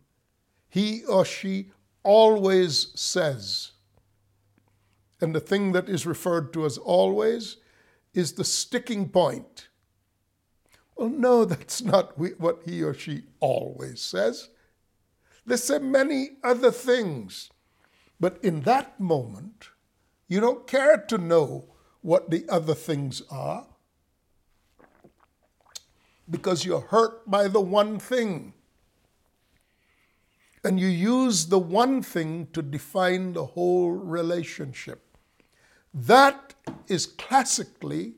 he 0.75 1.05
or 1.05 1.24
she 1.24 1.72
always 2.03 2.88
says. 2.96 3.72
And 5.22 5.34
the 5.34 5.39
thing 5.39 5.72
that 5.72 5.88
is 5.88 6.05
referred 6.05 6.51
to 6.51 6.65
as 6.65 6.77
always 6.77 7.55
is 8.13 8.34
the 8.34 8.44
sticking 8.44 9.08
point. 9.08 9.70
Well, 10.98 11.08
no, 11.08 11.46
that's 11.51 11.82
not 11.82 12.17
what 12.17 12.63
he 12.65 12.84
or 12.84 12.94
she 12.94 13.24
always 13.39 14.01
says. 14.01 14.50
They 15.46 15.55
say 15.55 15.79
many 15.79 16.32
other 16.44 16.72
things. 16.72 17.50
But 18.20 18.38
in 18.44 18.62
that 18.62 19.00
moment, 19.00 19.70
you 20.27 20.41
don't 20.41 20.67
care 20.67 20.98
to 20.98 21.17
know 21.17 21.70
what 22.01 22.29
the 22.29 22.46
other 22.50 22.74
things 22.74 23.22
are 23.29 23.65
because 26.29 26.65
you're 26.65 26.82
hurt 26.82 27.29
by 27.29 27.48
the 27.48 27.62
one 27.62 28.00
thing. 28.00 28.53
And 30.63 30.79
you 30.79 30.88
use 30.88 31.48
the 31.48 31.60
one 31.60 32.01
thing 32.01 32.48
to 32.53 32.62
define 32.62 33.34
the 33.34 33.46
whole 33.46 33.91
relationship. 33.91 35.17
That 35.94 36.55
is 36.88 37.05
classically 37.05 38.15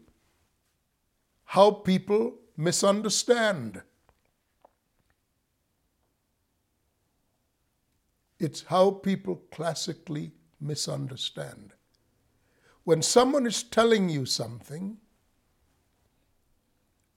how 1.44 1.72
people 1.72 2.36
misunderstand. 2.56 3.82
It's 8.40 8.64
how 8.64 8.92
people 8.92 9.42
classically 9.52 10.32
misunderstand. 10.62 11.74
When 12.84 13.02
someone 13.02 13.46
is 13.46 13.64
telling 13.64 14.10
you 14.10 14.26
something, 14.26 14.98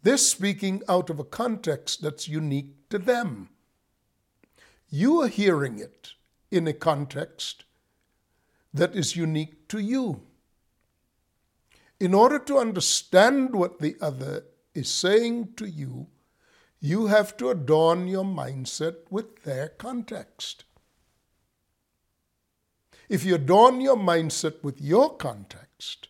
they're 0.02 0.16
speaking 0.16 0.82
out 0.88 1.10
of 1.10 1.18
a 1.18 1.24
context 1.24 2.02
that's 2.02 2.28
unique 2.28 2.88
to 2.88 2.98
them. 2.98 3.50
You 4.88 5.20
are 5.22 5.28
hearing 5.28 5.78
it 5.78 6.14
in 6.50 6.66
a 6.66 6.72
context 6.72 7.64
that 8.72 8.94
is 8.94 9.16
unique 9.16 9.68
to 9.68 9.78
you. 9.78 10.22
In 11.98 12.14
order 12.14 12.38
to 12.38 12.58
understand 12.58 13.54
what 13.54 13.78
the 13.78 13.96
other 14.00 14.44
is 14.74 14.88
saying 14.88 15.54
to 15.56 15.66
you, 15.66 16.08
you 16.80 17.06
have 17.06 17.36
to 17.36 17.50
adorn 17.50 18.08
your 18.08 18.24
mindset 18.24 18.96
with 19.10 19.42
their 19.42 19.68
context. 19.68 20.64
If 23.10 23.24
you 23.24 23.34
adorn 23.34 23.80
your 23.80 23.96
mindset 23.96 24.62
with 24.62 24.80
your 24.80 25.14
context, 25.16 26.08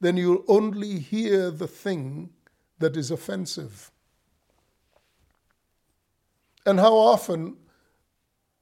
then 0.00 0.16
you'll 0.16 0.44
only 0.48 0.98
hear 0.98 1.50
the 1.50 1.68
thing 1.68 2.30
that 2.80 2.96
is 2.96 3.10
offensive. 3.10 3.90
And 6.66 6.78
how 6.80 6.94
often 6.94 7.56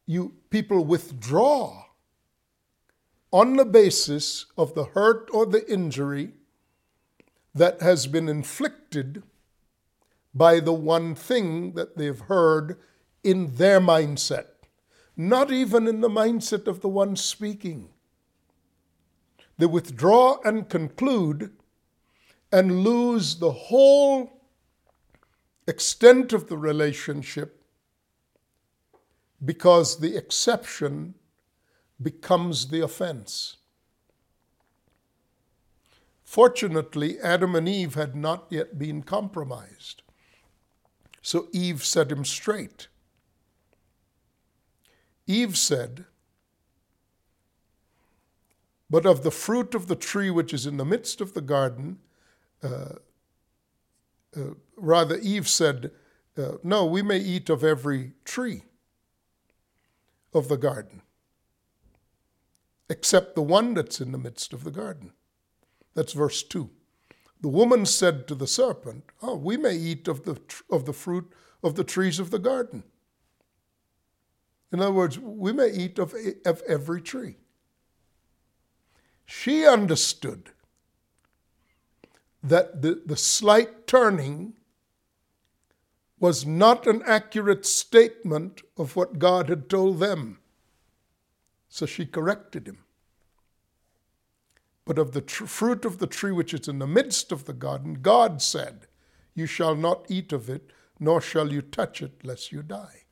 you 0.06 0.34
people 0.50 0.84
withdraw 0.84 1.84
on 3.32 3.56
the 3.56 3.64
basis 3.64 4.46
of 4.56 4.74
the 4.74 4.84
hurt 4.84 5.28
or 5.32 5.46
the 5.46 5.70
injury 5.70 6.32
that 7.54 7.82
has 7.82 8.06
been 8.06 8.28
inflicted 8.28 9.22
by 10.34 10.60
the 10.60 10.72
one 10.72 11.14
thing 11.14 11.72
that 11.72 11.96
they've 11.96 12.20
heard 12.20 12.78
in 13.24 13.56
their 13.56 13.80
mindset, 13.80 14.46
not 15.16 15.50
even 15.50 15.86
in 15.86 16.00
the 16.00 16.08
mindset 16.08 16.66
of 16.66 16.80
the 16.80 16.88
one 16.88 17.16
speaking. 17.16 17.88
They 19.58 19.66
withdraw 19.66 20.38
and 20.44 20.68
conclude 20.68 21.52
and 22.50 22.80
lose 22.82 23.36
the 23.36 23.52
whole 23.52 24.42
extent 25.66 26.32
of 26.32 26.48
the 26.48 26.56
relationship 26.56 27.62
because 29.44 30.00
the 30.00 30.16
exception 30.16 31.14
becomes 32.00 32.68
the 32.68 32.80
offense. 32.80 33.56
Fortunately, 36.24 37.18
Adam 37.20 37.54
and 37.54 37.68
Eve 37.68 37.94
had 37.94 38.14
not 38.14 38.46
yet 38.50 38.78
been 38.78 39.02
compromised. 39.02 40.02
So 41.22 41.48
Eve 41.52 41.84
set 41.84 42.12
him 42.12 42.24
straight. 42.24 42.88
Eve 45.26 45.56
said, 45.56 46.06
But 48.90 49.04
of 49.04 49.22
the 49.22 49.30
fruit 49.30 49.74
of 49.74 49.86
the 49.86 49.96
tree 49.96 50.30
which 50.30 50.54
is 50.54 50.66
in 50.66 50.78
the 50.78 50.84
midst 50.84 51.20
of 51.20 51.34
the 51.34 51.42
garden, 51.42 51.98
rather, 54.76 55.16
Eve 55.18 55.48
said, 55.48 55.90
uh, 56.36 56.52
No, 56.62 56.84
we 56.84 57.02
may 57.02 57.18
eat 57.18 57.48
of 57.50 57.64
every 57.64 58.12
tree 58.24 58.62
of 60.32 60.48
the 60.48 60.56
garden, 60.56 61.02
except 62.88 63.34
the 63.34 63.42
one 63.42 63.74
that's 63.74 64.00
in 64.00 64.12
the 64.12 64.18
midst 64.18 64.52
of 64.52 64.64
the 64.64 64.70
garden. 64.70 65.12
That's 65.94 66.12
verse 66.12 66.42
2. 66.42 66.70
The 67.40 67.48
woman 67.48 67.86
said 67.86 68.26
to 68.28 68.34
the 68.34 68.46
serpent, 68.46 69.04
Oh, 69.22 69.36
we 69.36 69.56
may 69.56 69.74
eat 69.74 70.08
of 70.08 70.24
the, 70.24 70.40
of 70.70 70.86
the 70.86 70.92
fruit 70.92 71.32
of 71.62 71.74
the 71.74 71.84
trees 71.84 72.18
of 72.18 72.30
the 72.30 72.38
garden. 72.38 72.84
In 74.72 74.80
other 74.80 74.92
words, 74.92 75.18
we 75.18 75.52
may 75.52 75.70
eat 75.70 75.98
of, 75.98 76.14
of 76.44 76.62
every 76.68 77.00
tree. 77.00 77.36
She 79.24 79.66
understood 79.66 80.50
that 82.42 82.82
the, 82.82 83.02
the 83.04 83.16
slight 83.16 83.86
turning 83.86 84.54
was 86.20 86.44
not 86.44 86.86
an 86.86 87.02
accurate 87.06 87.64
statement 87.64 88.62
of 88.76 88.96
what 88.96 89.18
God 89.18 89.48
had 89.48 89.68
told 89.68 90.00
them. 90.00 90.38
So 91.68 91.86
she 91.86 92.06
corrected 92.06 92.66
him. 92.66 92.78
But 94.84 94.98
of 94.98 95.12
the 95.12 95.20
tr- 95.20 95.46
fruit 95.46 95.84
of 95.84 95.98
the 95.98 96.06
tree 96.06 96.32
which 96.32 96.54
is 96.54 96.66
in 96.66 96.78
the 96.78 96.86
midst 96.86 97.30
of 97.30 97.44
the 97.44 97.52
garden, 97.52 97.98
God 98.00 98.40
said, 98.40 98.86
You 99.34 99.46
shall 99.46 99.74
not 99.74 100.06
eat 100.08 100.32
of 100.32 100.48
it, 100.48 100.70
nor 100.98 101.20
shall 101.20 101.52
you 101.52 101.62
touch 101.62 102.02
it, 102.02 102.24
lest 102.24 102.52
you 102.52 102.62
die. 102.62 103.04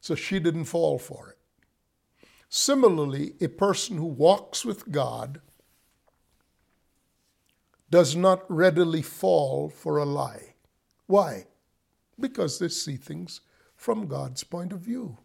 So 0.00 0.14
she 0.14 0.38
didn't 0.38 0.64
fall 0.64 0.98
for 0.98 1.30
it. 1.30 1.38
Similarly, 2.48 3.34
a 3.40 3.48
person 3.48 3.98
who 3.98 4.06
walks 4.06 4.64
with 4.64 4.90
God 4.90 5.40
does 7.90 8.14
not 8.14 8.44
readily 8.50 9.02
fall 9.02 9.68
for 9.68 9.98
a 9.98 10.04
lie. 10.04 10.54
Why? 11.06 11.46
Because 12.20 12.58
they 12.58 12.68
see 12.68 12.96
things 12.96 13.40
from 13.76 14.06
God's 14.06 14.44
point 14.44 14.72
of 14.72 14.80
view. 14.80 15.18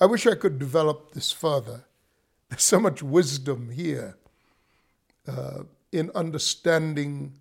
I 0.00 0.06
wish 0.06 0.26
I 0.26 0.34
could 0.34 0.58
develop 0.58 1.12
this 1.12 1.32
further. 1.32 1.84
There's 2.48 2.62
so 2.62 2.80
much 2.80 3.02
wisdom 3.02 3.70
here 3.70 4.16
uh, 5.26 5.64
in 5.92 6.10
understanding, 6.14 7.34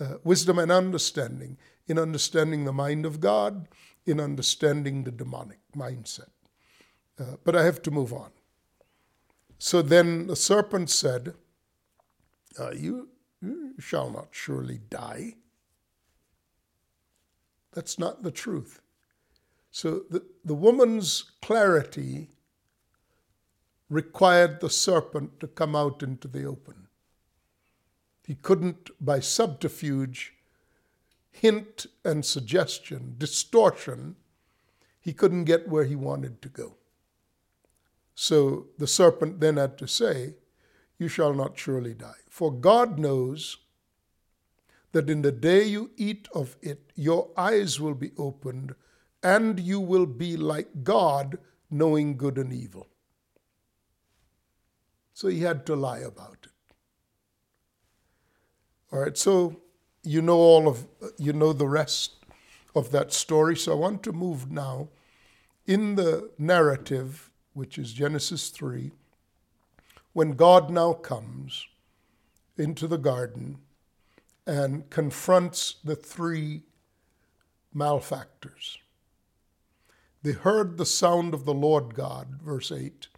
uh, 0.00 0.14
wisdom 0.24 0.58
and 0.58 0.72
understanding, 0.72 1.58
in 1.86 1.98
understanding 1.98 2.64
the 2.64 2.72
mind 2.72 3.04
of 3.04 3.20
God, 3.20 3.68
in 4.06 4.20
understanding 4.20 5.04
the 5.04 5.10
demonic 5.10 5.58
mindset. 5.76 6.30
Uh, 7.18 7.36
but 7.44 7.54
I 7.54 7.64
have 7.64 7.82
to 7.82 7.90
move 7.90 8.12
on. 8.12 8.30
So 9.58 9.82
then 9.82 10.26
the 10.26 10.36
serpent 10.36 10.90
said, 10.90 11.34
uh, 12.58 12.72
you, 12.72 13.08
you 13.40 13.74
shall 13.78 14.10
not 14.10 14.28
surely 14.30 14.80
die. 14.88 15.34
That's 17.72 17.98
not 17.98 18.22
the 18.22 18.30
truth. 18.30 18.80
So 19.70 20.02
the, 20.10 20.22
the 20.44 20.54
woman's 20.54 21.32
clarity 21.40 22.28
required 23.88 24.60
the 24.60 24.70
serpent 24.70 25.40
to 25.40 25.46
come 25.46 25.74
out 25.74 26.02
into 26.02 26.28
the 26.28 26.44
open. 26.44 26.88
He 28.26 28.34
couldn't, 28.34 28.90
by 29.00 29.20
subterfuge, 29.20 30.34
hint 31.30 31.86
and 32.04 32.24
suggestion, 32.24 33.14
distortion, 33.18 34.16
he 35.00 35.12
couldn't 35.12 35.44
get 35.44 35.68
where 35.68 35.84
he 35.84 35.96
wanted 35.96 36.40
to 36.42 36.48
go. 36.48 36.76
So 38.14 38.66
the 38.78 38.86
serpent 38.86 39.40
then 39.40 39.56
had 39.56 39.78
to 39.78 39.88
say, 39.88 40.34
You 41.02 41.08
shall 41.08 41.34
not 41.34 41.58
surely 41.58 41.94
die. 41.94 42.22
For 42.30 42.52
God 42.52 42.96
knows 42.96 43.56
that 44.92 45.10
in 45.10 45.22
the 45.22 45.32
day 45.32 45.64
you 45.64 45.90
eat 45.96 46.28
of 46.32 46.54
it, 46.62 46.92
your 46.94 47.30
eyes 47.36 47.80
will 47.80 47.94
be 47.94 48.12
opened, 48.16 48.76
and 49.20 49.58
you 49.58 49.80
will 49.80 50.06
be 50.06 50.36
like 50.36 50.84
God, 50.84 51.38
knowing 51.68 52.16
good 52.16 52.38
and 52.38 52.52
evil. 52.52 52.86
So 55.12 55.26
he 55.26 55.40
had 55.40 55.66
to 55.66 55.74
lie 55.74 55.98
about 55.98 56.38
it. 56.44 56.74
All 58.92 59.00
right, 59.00 59.18
so 59.18 59.56
you 60.04 60.22
know 60.22 60.38
all 60.38 60.68
of 60.68 60.86
you 61.18 61.32
know 61.32 61.52
the 61.52 61.66
rest 61.66 62.12
of 62.76 62.92
that 62.92 63.12
story. 63.12 63.56
So 63.56 63.72
I 63.72 63.74
want 63.74 64.04
to 64.04 64.12
move 64.12 64.52
now 64.52 64.90
in 65.66 65.96
the 65.96 66.30
narrative, 66.38 67.32
which 67.54 67.76
is 67.76 67.92
Genesis 67.92 68.50
3, 68.50 68.92
when 70.12 70.32
God 70.32 70.70
now 70.70 70.92
comes 70.92 71.66
into 72.56 72.86
the 72.86 72.98
garden 72.98 73.58
and 74.46 74.88
confronts 74.90 75.76
the 75.84 75.96
three 75.96 76.62
malefactors. 77.72 78.78
They 80.22 80.32
heard 80.32 80.76
the 80.76 80.86
sound 80.86 81.34
of 81.34 81.44
the 81.44 81.54
Lord 81.54 81.94
God, 81.94 82.40
verse 82.42 82.70
8, 82.70 83.08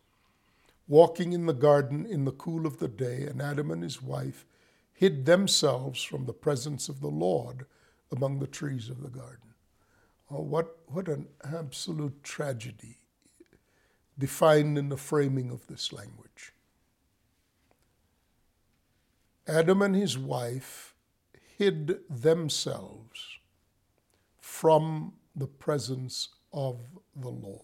walking 0.88 1.32
in 1.32 1.46
the 1.46 1.52
garden 1.52 2.06
in 2.06 2.24
the 2.24 2.32
cool 2.32 2.66
of 2.66 2.78
the 2.78 2.88
day, 2.88 3.22
and 3.22 3.42
Adam 3.42 3.70
and 3.70 3.82
his 3.82 4.00
wife 4.00 4.46
hid 4.92 5.26
themselves 5.26 6.02
from 6.02 6.24
the 6.24 6.32
presence 6.32 6.88
of 6.88 7.00
the 7.00 7.08
Lord 7.08 7.66
among 8.10 8.38
the 8.38 8.46
trees 8.46 8.88
of 8.88 9.02
the 9.02 9.10
garden. 9.10 9.54
Oh, 10.30 10.40
what, 10.40 10.78
what 10.86 11.08
an 11.08 11.26
absolute 11.42 12.22
tragedy 12.22 12.98
defined 14.18 14.78
in 14.78 14.88
the 14.88 14.96
framing 14.96 15.50
of 15.50 15.66
this 15.66 15.92
language. 15.92 16.53
Adam 19.46 19.82
and 19.82 19.94
his 19.94 20.16
wife 20.16 20.94
hid 21.58 21.98
themselves 22.08 23.38
from 24.40 25.12
the 25.36 25.46
presence 25.46 26.28
of 26.52 26.80
the 27.14 27.28
Lord. 27.28 27.60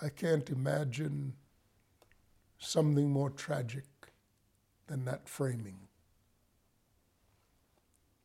I 0.00 0.10
can't 0.10 0.48
imagine 0.50 1.34
something 2.58 3.10
more 3.10 3.30
tragic 3.30 3.86
than 4.86 5.04
that 5.06 5.28
framing. 5.28 5.78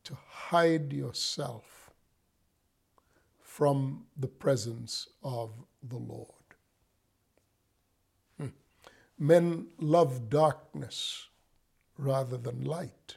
To 0.04 0.16
hide 0.28 0.92
yourself 0.92 1.90
from 3.40 4.04
the 4.16 4.28
presence 4.28 5.08
of 5.22 5.50
the 5.82 5.96
Lord. 5.96 6.41
Men 9.18 9.68
love 9.78 10.28
darkness 10.28 11.28
rather 11.96 12.36
than 12.36 12.64
light 12.64 13.16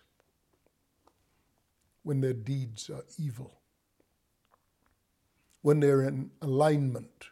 when 2.03 2.21
their 2.21 2.34
deeds 2.34 2.89
are 2.89 3.05
evil, 3.17 3.60
when 5.62 5.79
they're 5.79 6.03
in 6.03 6.29
alignment 6.41 7.29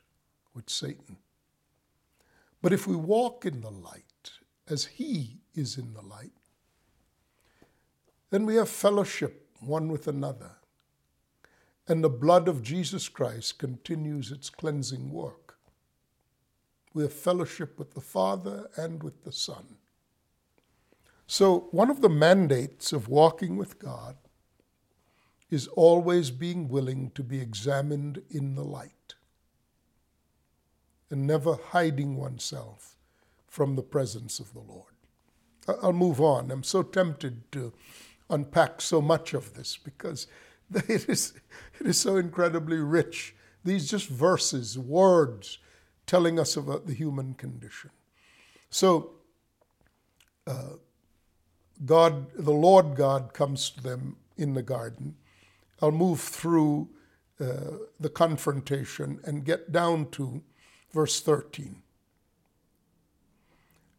with 0.55 0.69
Satan. 0.69 1.17
But 2.61 2.73
if 2.73 2.87
we 2.87 2.95
walk 2.95 3.45
in 3.45 3.61
the 3.61 3.69
light 3.69 4.31
as 4.67 4.85
He 4.85 5.41
is 5.53 5.77
in 5.77 5.93
the 5.93 6.01
light, 6.01 6.31
then 8.31 8.45
we 8.47 8.55
have 8.55 8.69
fellowship 8.69 9.47
one 9.59 9.89
with 9.89 10.07
another. 10.07 10.51
And 11.87 12.03
the 12.03 12.09
blood 12.09 12.47
of 12.47 12.63
Jesus 12.63 13.09
Christ 13.09 13.59
continues 13.59 14.31
its 14.31 14.49
cleansing 14.49 15.11
work. 15.11 15.42
We 16.93 17.03
have 17.03 17.13
fellowship 17.13 17.79
with 17.79 17.93
the 17.93 18.01
Father 18.01 18.69
and 18.75 19.01
with 19.01 19.23
the 19.23 19.31
Son. 19.31 19.77
So, 21.25 21.67
one 21.71 21.89
of 21.89 22.01
the 22.01 22.09
mandates 22.09 22.93
of 22.93 23.07
walking 23.07 23.57
with 23.57 23.79
God 23.79 24.17
is 25.49 25.67
always 25.69 26.31
being 26.31 26.67
willing 26.67 27.11
to 27.11 27.23
be 27.23 27.39
examined 27.39 28.21
in 28.29 28.55
the 28.55 28.63
light 28.63 29.15
and 31.09 31.25
never 31.25 31.55
hiding 31.55 32.17
oneself 32.17 32.97
from 33.47 33.75
the 33.75 33.83
presence 33.83 34.39
of 34.39 34.53
the 34.53 34.59
Lord. 34.59 34.93
I'll 35.67 35.93
move 35.93 36.19
on. 36.19 36.51
I'm 36.51 36.63
so 36.63 36.83
tempted 36.83 37.51
to 37.51 37.71
unpack 38.29 38.81
so 38.81 39.01
much 39.01 39.33
of 39.33 39.53
this 39.53 39.77
because 39.77 40.27
it 40.73 41.07
is, 41.07 41.33
it 41.79 41.87
is 41.87 41.99
so 41.99 42.17
incredibly 42.17 42.77
rich. 42.77 43.35
These 43.63 43.89
just 43.89 44.07
verses, 44.09 44.77
words 44.77 45.59
telling 46.05 46.39
us 46.39 46.55
about 46.55 46.87
the 46.87 46.93
human 46.93 47.33
condition. 47.33 47.89
So, 48.69 49.11
uh, 50.47 50.77
God, 51.85 52.27
the 52.35 52.51
Lord 52.51 52.95
God 52.95 53.33
comes 53.33 53.69
to 53.71 53.81
them 53.81 54.17
in 54.37 54.53
the 54.53 54.63
garden. 54.63 55.15
I'll 55.81 55.91
move 55.91 56.19
through 56.19 56.89
uh, 57.39 57.77
the 57.99 58.09
confrontation 58.09 59.19
and 59.23 59.43
get 59.45 59.71
down 59.71 60.09
to 60.11 60.41
verse 60.93 61.19
13 61.19 61.83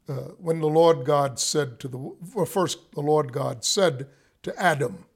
uh, 0.09 0.13
when 0.39 0.61
the 0.61 0.69
Lord 0.69 1.05
God 1.05 1.39
said 1.39 1.81
to 1.81 1.89
the, 1.89 1.99
well, 1.99 2.47
first 2.47 2.93
the 2.93 3.01
Lord 3.01 3.33
God 3.33 3.65
said 3.65 4.09
to 4.43 4.61
Adam, 4.61 5.07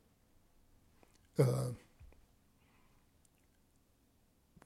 uh, 1.38 1.72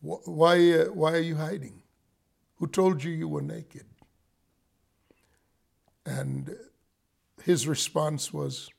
why, 0.01 0.73
uh, 0.73 0.85
why 0.87 1.13
are 1.13 1.19
you 1.19 1.37
hiding? 1.37 1.82
Who 2.62 2.68
told 2.68 3.03
you 3.03 3.11
you 3.11 3.27
were 3.27 3.42
naked? 3.42 3.87
And 6.07 6.55
his 7.42 7.66
response 7.66 8.33
was, 8.33 8.70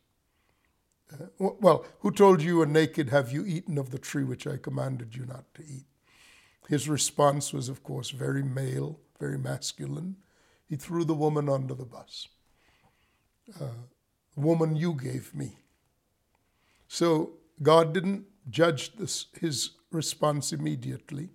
uh, 1.12 1.26
well, 1.38 1.84
who 2.00 2.10
told 2.10 2.42
you 2.42 2.48
you 2.48 2.58
were 2.60 2.66
naked? 2.66 3.10
Have 3.10 3.34
you 3.34 3.46
eaten 3.46 3.78
of 3.78 3.92
the 3.92 4.00
tree 4.00 4.24
which 4.24 4.48
I 4.48 4.56
commanded 4.56 5.18
you 5.18 5.26
not 5.26 5.54
to 5.56 5.64
eat? 5.64 5.84
His 6.70 6.88
response 6.88 7.52
was, 7.52 7.68
of 7.68 7.84
course, 7.84 8.12
very 8.12 8.42
male, 8.42 9.02
very 9.20 9.38
masculine. 9.38 10.16
He 10.66 10.78
threw 10.78 11.04
the 11.04 11.14
woman 11.14 11.50
under 11.50 11.74
the 11.74 11.84
bus. 11.84 12.30
Uh, 13.60 13.84
woman 14.38 14.78
you 14.78 14.94
gave 14.94 15.36
me. 15.36 15.58
So 16.88 17.32
God 17.62 17.94
didn't 17.94 18.28
judge 18.50 18.96
this, 18.96 19.26
his 19.38 19.72
response 19.92 20.54
immediately. 20.54 21.32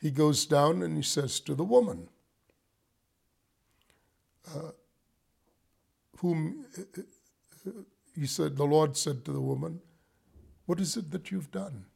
He 0.00 0.10
goes 0.10 0.46
down 0.46 0.82
and 0.82 0.96
he 0.96 1.02
says 1.02 1.40
to 1.40 1.54
the 1.54 1.64
woman, 1.64 2.08
uh, 4.48 4.70
whom 6.18 6.64
he 8.14 8.26
said, 8.26 8.56
the 8.56 8.64
Lord 8.64 8.96
said 8.96 9.24
to 9.24 9.32
the 9.32 9.40
woman, 9.40 9.80
What 10.66 10.80
is 10.80 10.96
it 10.96 11.10
that 11.10 11.30
you've 11.30 11.50
done? 11.50 11.86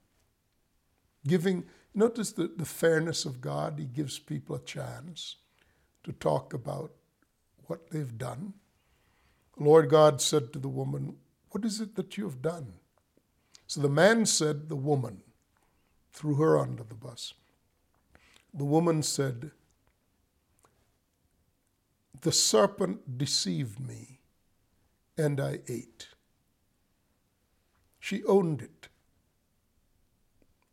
Giving, 1.27 1.65
notice 1.95 2.33
the, 2.33 2.51
the 2.55 2.67
fairness 2.67 3.25
of 3.25 3.41
God, 3.41 3.79
He 3.79 3.87
gives 3.87 4.19
people 4.19 4.57
a 4.57 4.61
chance 4.61 5.37
to 6.03 6.13
talk 6.13 6.53
about 6.53 6.93
what 7.67 7.91
they've 7.91 8.19
done. 8.19 8.55
The 9.57 9.65
Lord 9.65 9.89
God 9.89 10.21
said 10.21 10.53
to 10.53 10.59
the 10.59 10.69
woman, 10.69 11.17
What 11.51 11.65
is 11.65 11.81
it 11.81 11.95
that 11.97 12.17
you 12.17 12.25
have 12.25 12.43
done? 12.43 12.75
So 13.67 13.81
the 13.81 13.89
man 13.89 14.27
said, 14.27 14.69
The 14.69 14.77
woman, 14.77 15.23
threw 16.13 16.37
her 16.37 16.59
under 16.59 16.85
the 16.85 16.95
bus. 16.95 17.35
The 18.57 18.65
woman 18.65 19.03
said, 19.03 19.51
The 22.21 22.31
serpent 22.31 23.19
deceived 23.19 23.81
me, 23.81 24.21
and 25.19 25.41
I 25.41 25.59
ate. 25.67 26.07
She 27.99 28.23
owned 28.25 28.63
it, 28.63 28.89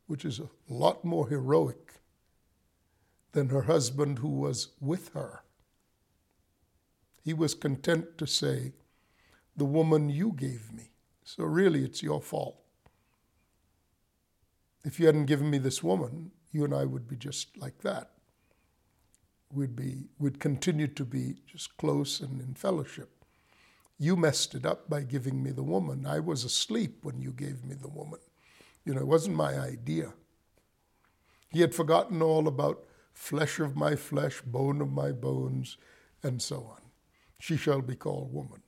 which 0.06 0.24
is 0.24 0.40
a 0.40 0.50
lot 0.70 1.04
more 1.04 1.28
heroic 1.28 1.94
than 3.32 3.50
her 3.50 3.64
husband 3.64 4.20
who 4.20 4.30
was 4.30 4.68
with 4.80 5.10
her. 5.16 5.42
He 7.24 7.34
was 7.34 7.56
content 7.56 8.16
to 8.20 8.28
say, 8.28 8.74
The 9.58 9.66
woman 9.66 10.10
you 10.10 10.34
gave 10.34 10.72
me. 10.72 10.92
So 11.24 11.46
really, 11.46 11.84
it's 11.84 12.04
your 12.04 12.22
fault. 12.22 12.62
If 14.84 15.00
you 15.00 15.08
hadn't 15.08 15.26
given 15.26 15.50
me 15.50 15.58
this 15.58 15.82
woman, 15.82 16.32
you 16.52 16.66
and 16.66 16.74
I 16.74 16.86
would 16.86 17.08
be 17.08 17.16
just 17.16 17.58
like 17.58 17.80
that. 17.82 18.12
We'd 19.54 19.76
be, 19.76 20.06
we'd 20.20 20.40
continue 20.40 20.88
to 20.88 21.06
be 21.06 21.36
just 21.46 21.78
close 21.78 22.20
and 22.20 22.42
in 22.42 22.54
fellowship. 22.56 23.10
You 23.98 24.16
messed 24.16 24.56
it 24.56 24.66
up 24.66 24.90
by 24.90 25.04
giving 25.04 25.44
me 25.44 25.52
the 25.52 25.64
woman. 25.64 26.06
I 26.06 26.20
was 26.20 26.44
asleep 26.44 27.04
when 27.04 27.22
you 27.22 27.32
gave 27.32 27.64
me 27.64 27.76
the 27.76 27.90
woman. 27.90 28.20
You 28.86 28.94
know, 28.94 29.02
it 29.02 29.08
wasn't 29.08 29.36
my 29.36 29.60
idea. 29.60 30.14
He 31.50 31.62
had 31.62 31.76
forgotten 31.76 32.22
all 32.22 32.48
about 32.48 32.84
flesh 33.14 33.60
of 33.60 33.76
my 33.76 33.96
flesh, 33.96 34.42
bone 34.42 34.82
of 34.82 34.92
my 34.92 35.12
bones, 35.12 35.78
and 36.24 36.42
so 36.42 36.68
on. 36.70 36.82
She 37.40 37.58
shall 37.58 37.82
be 37.82 37.96
called 37.96 38.34
woman. 38.34 38.62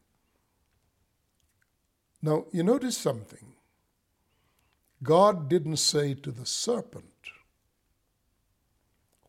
Now, 2.22 2.46
you 2.52 2.64
notice 2.64 2.98
something. 2.98 3.54
God 5.02 5.50
didn't 5.50 5.78
say 5.78 6.14
to 6.14 6.32
the 6.32 6.46
serpent, 6.46 7.13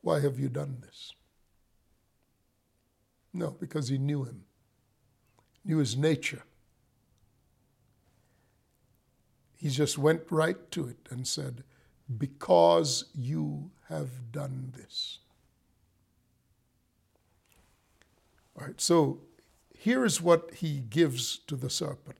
Why 0.04 0.20
have 0.20 0.38
you 0.38 0.50
done 0.50 0.76
this? 0.82 1.14
No, 3.32 3.56
because 3.58 3.88
he 3.88 3.96
knew 3.96 4.24
him, 4.24 4.44
knew 5.64 5.78
his 5.78 5.96
nature. 5.96 6.42
He 9.56 9.70
just 9.70 9.96
went 9.96 10.20
right 10.28 10.70
to 10.72 10.86
it 10.88 10.98
and 11.10 11.26
said, 11.26 11.64
Because 12.18 13.06
you 13.14 13.70
have 13.88 14.30
done 14.30 14.74
this. 14.76 15.20
All 18.58 18.66
right, 18.66 18.78
so 18.82 19.22
here 19.74 20.04
is 20.04 20.20
what 20.20 20.56
he 20.56 20.80
gives 20.80 21.38
to 21.46 21.56
the 21.56 21.70
serpent. 21.70 22.18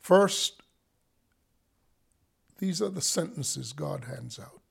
First, 0.00 0.60
these 2.58 2.82
are 2.82 2.90
the 2.90 3.00
sentences 3.00 3.72
God 3.72 4.06
hands 4.06 4.40
out. 4.40 4.61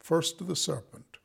First 0.00 0.38
to 0.38 0.44
the 0.44 0.56
serpent 0.56 1.18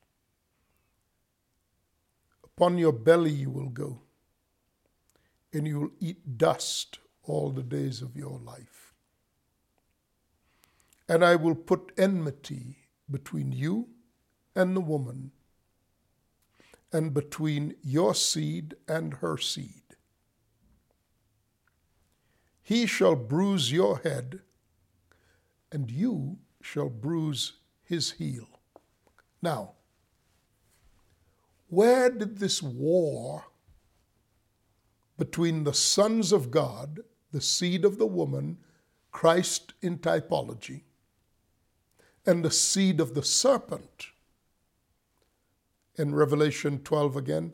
Upon 2.43 2.77
your 2.77 2.93
belly 2.93 3.31
you 3.31 3.49
will 3.49 3.69
go, 3.69 4.01
and 5.53 5.67
you 5.67 5.79
will 5.81 5.91
eat 5.99 6.37
dust 6.37 6.99
all 7.23 7.51
the 7.51 7.63
days 7.63 8.01
of 8.01 8.15
your 8.15 8.39
life. 8.39 8.93
and 11.07 11.23
I 11.23 11.35
will 11.35 11.55
put 11.55 11.91
enmity 11.97 12.77
between 13.09 13.51
you 13.51 13.89
and 14.55 14.75
the 14.75 14.81
woman, 14.81 15.31
and 16.91 17.13
between 17.13 17.75
your 17.83 18.15
seed 18.15 18.75
and 18.87 19.15
her 19.15 19.37
seed. 19.37 19.83
He 22.63 22.85
shall 22.87 23.15
bruise 23.15 23.71
your 23.71 23.99
head, 23.99 24.41
and 25.71 25.91
you 25.91 26.37
shall 26.61 26.89
bruise 26.89 27.53
his 27.83 28.13
heel. 28.13 28.54
Now, 29.45 29.73
where 31.69 32.09
did 32.09 32.39
this 32.39 32.63
war 32.63 33.45
between 35.19 35.63
the 35.63 35.73
sons 35.73 36.31
of 36.31 36.49
God, 36.49 37.01
the 37.31 37.41
seed 37.41 37.85
of 37.85 37.99
the 37.99 38.07
woman, 38.07 38.57
Christ 39.11 39.73
in 39.83 39.99
typology, 39.99 40.81
and 42.25 42.43
the 42.43 42.49
seed 42.49 42.99
of 42.99 43.13
the 43.13 43.21
serpent. 43.21 44.07
In 45.95 46.15
Revelation 46.15 46.79
12 46.79 47.15
again, 47.15 47.53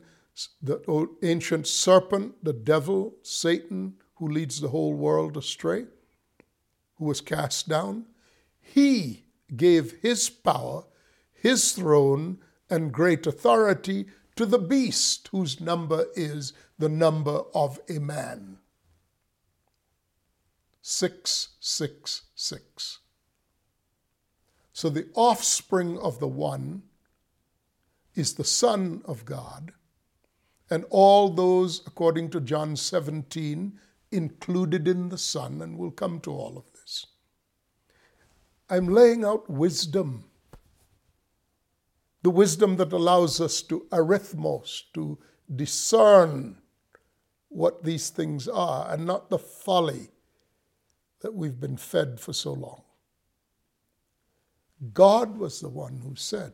the 0.62 1.10
ancient 1.22 1.66
serpent, 1.66 2.42
the 2.42 2.54
devil, 2.54 3.16
Satan, 3.20 3.96
who 4.14 4.28
leads 4.28 4.62
the 4.62 4.68
whole 4.68 4.94
world 4.94 5.36
astray, 5.36 5.84
who 6.94 7.04
was 7.04 7.20
cast 7.20 7.68
down, 7.68 8.06
he 8.62 9.26
gave 9.54 10.00
his 10.00 10.30
power, 10.30 10.84
his 11.42 11.72
throne, 11.72 12.38
and 12.70 12.92
great 12.92 13.26
authority 13.26 14.06
to 14.36 14.46
the 14.46 14.60
beast, 14.60 15.28
whose 15.32 15.60
number 15.60 16.06
is 16.14 16.52
the 16.78 16.88
number 16.88 17.42
of 17.52 17.80
a 17.88 17.98
man. 17.98 18.58
666. 20.82 23.00
So 24.72 24.88
the 24.88 25.08
offspring 25.14 25.98
of 25.98 26.20
the 26.20 26.28
one 26.28 26.84
is 28.14 28.34
the 28.34 28.44
Son 28.44 29.02
of 29.04 29.24
God, 29.24 29.72
and 30.70 30.84
all 30.90 31.28
those, 31.28 31.82
according 31.88 32.30
to 32.30 32.40
John 32.40 32.76
17, 32.76 33.80
included 34.12 34.86
in 34.86 35.08
the 35.08 35.18
Son, 35.18 35.60
and 35.60 35.76
we'll 35.76 35.90
come 35.90 36.20
to 36.20 36.30
all 36.30 36.56
of 36.56 36.72
this. 36.72 37.06
I'm 38.70 38.86
laying 38.86 39.24
out 39.24 39.50
wisdom 39.50 40.26
the 42.22 42.30
wisdom 42.30 42.76
that 42.76 42.92
allows 42.92 43.40
us 43.40 43.62
to 43.62 43.86
arithmos, 43.90 44.82
to 44.94 45.18
discern 45.54 46.56
what 47.48 47.84
these 47.84 48.08
things 48.10 48.48
are, 48.48 48.90
and 48.90 49.04
not 49.04 49.28
the 49.28 49.38
folly 49.38 50.08
that 51.20 51.34
we've 51.34 51.60
been 51.60 51.76
fed 51.76 52.18
for 52.18 52.32
so 52.32 52.52
long. 52.52 52.82
God 54.92 55.38
was 55.38 55.60
the 55.60 55.68
one 55.68 55.98
who 55.98 56.16
said 56.16 56.52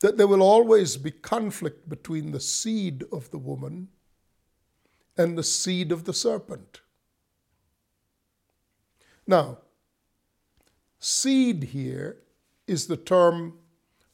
that 0.00 0.16
there 0.16 0.26
will 0.26 0.42
always 0.42 0.96
be 0.96 1.10
conflict 1.10 1.88
between 1.88 2.30
the 2.30 2.40
seed 2.40 3.04
of 3.12 3.30
the 3.30 3.38
woman 3.38 3.88
and 5.16 5.36
the 5.36 5.42
seed 5.42 5.92
of 5.92 6.04
the 6.04 6.14
serpent. 6.14 6.80
Now, 9.26 9.58
seed 10.98 11.64
here 11.64 12.16
is 12.70 12.86
the 12.86 12.96
term 12.96 13.58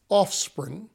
offspring, 0.09 0.89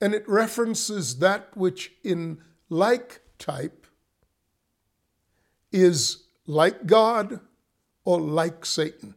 and 0.00 0.14
it 0.14 0.26
references 0.26 1.18
that 1.18 1.54
which 1.54 1.92
in 2.02 2.38
like 2.70 3.20
type 3.38 3.86
is 5.70 6.28
like 6.46 6.86
God 6.86 7.40
or 8.04 8.18
like 8.18 8.64
Satan. 8.64 9.14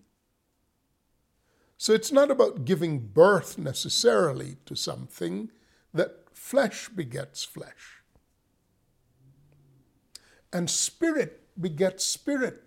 So 1.77 1.93
it's 1.93 2.11
not 2.11 2.29
about 2.29 2.65
giving 2.65 2.99
birth 2.99 3.57
necessarily 3.57 4.57
to 4.65 4.75
something 4.75 5.49
that 5.93 6.25
flesh 6.33 6.89
begets 6.89 7.45
flesh. 7.45 8.03
And 10.51 10.69
spirit 10.69 11.41
begets 11.59 12.03
spirit. 12.03 12.63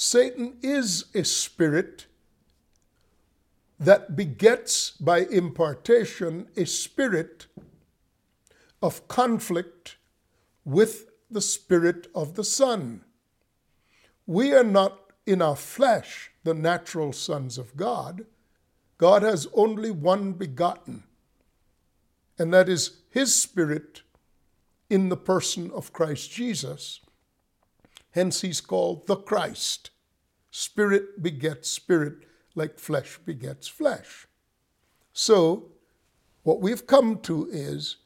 Satan 0.00 0.58
is 0.62 1.06
a 1.12 1.24
spirit 1.24 2.06
that 3.80 4.14
begets 4.14 4.92
by 4.92 5.22
impartation 5.22 6.46
a 6.56 6.66
spirit 6.66 7.48
of 8.80 9.08
conflict 9.08 9.96
with 10.64 11.10
the 11.28 11.40
spirit 11.40 12.06
of 12.14 12.34
the 12.34 12.44
Son. 12.44 13.00
We 14.24 14.54
are 14.54 14.62
not 14.62 15.00
in 15.26 15.42
our 15.42 15.56
flesh 15.56 16.30
the 16.44 16.54
natural 16.54 17.12
sons 17.12 17.58
of 17.58 17.76
God. 17.76 18.24
God 18.98 19.24
has 19.24 19.48
only 19.52 19.90
one 19.90 20.32
begotten, 20.34 21.02
and 22.38 22.54
that 22.54 22.68
is 22.68 22.98
His 23.10 23.34
Spirit 23.34 24.02
in 24.88 25.08
the 25.08 25.16
person 25.16 25.72
of 25.72 25.92
Christ 25.92 26.30
Jesus. 26.30 27.00
Hence, 28.10 28.40
he's 28.40 28.60
called 28.60 29.06
the 29.06 29.16
Christ. 29.16 29.90
Spirit 30.50 31.22
begets 31.22 31.70
spirit, 31.70 32.24
like 32.54 32.78
flesh 32.78 33.18
begets 33.24 33.68
flesh. 33.68 34.26
So, 35.12 35.70
what 36.42 36.60
we've 36.60 36.86
come 36.86 37.18
to 37.20 37.48
is 37.50 37.96